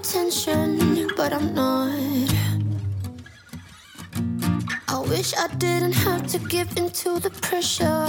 attention, 0.00 1.10
but 1.14 1.30
I'm 1.30 1.54
not. 1.54 1.92
I 4.88 4.98
wish 4.98 5.34
I 5.36 5.46
didn't 5.58 5.92
have 5.92 6.26
to 6.28 6.38
give 6.38 6.74
in 6.78 6.90
to 6.90 7.20
the 7.20 7.30
pressure. 7.42 8.06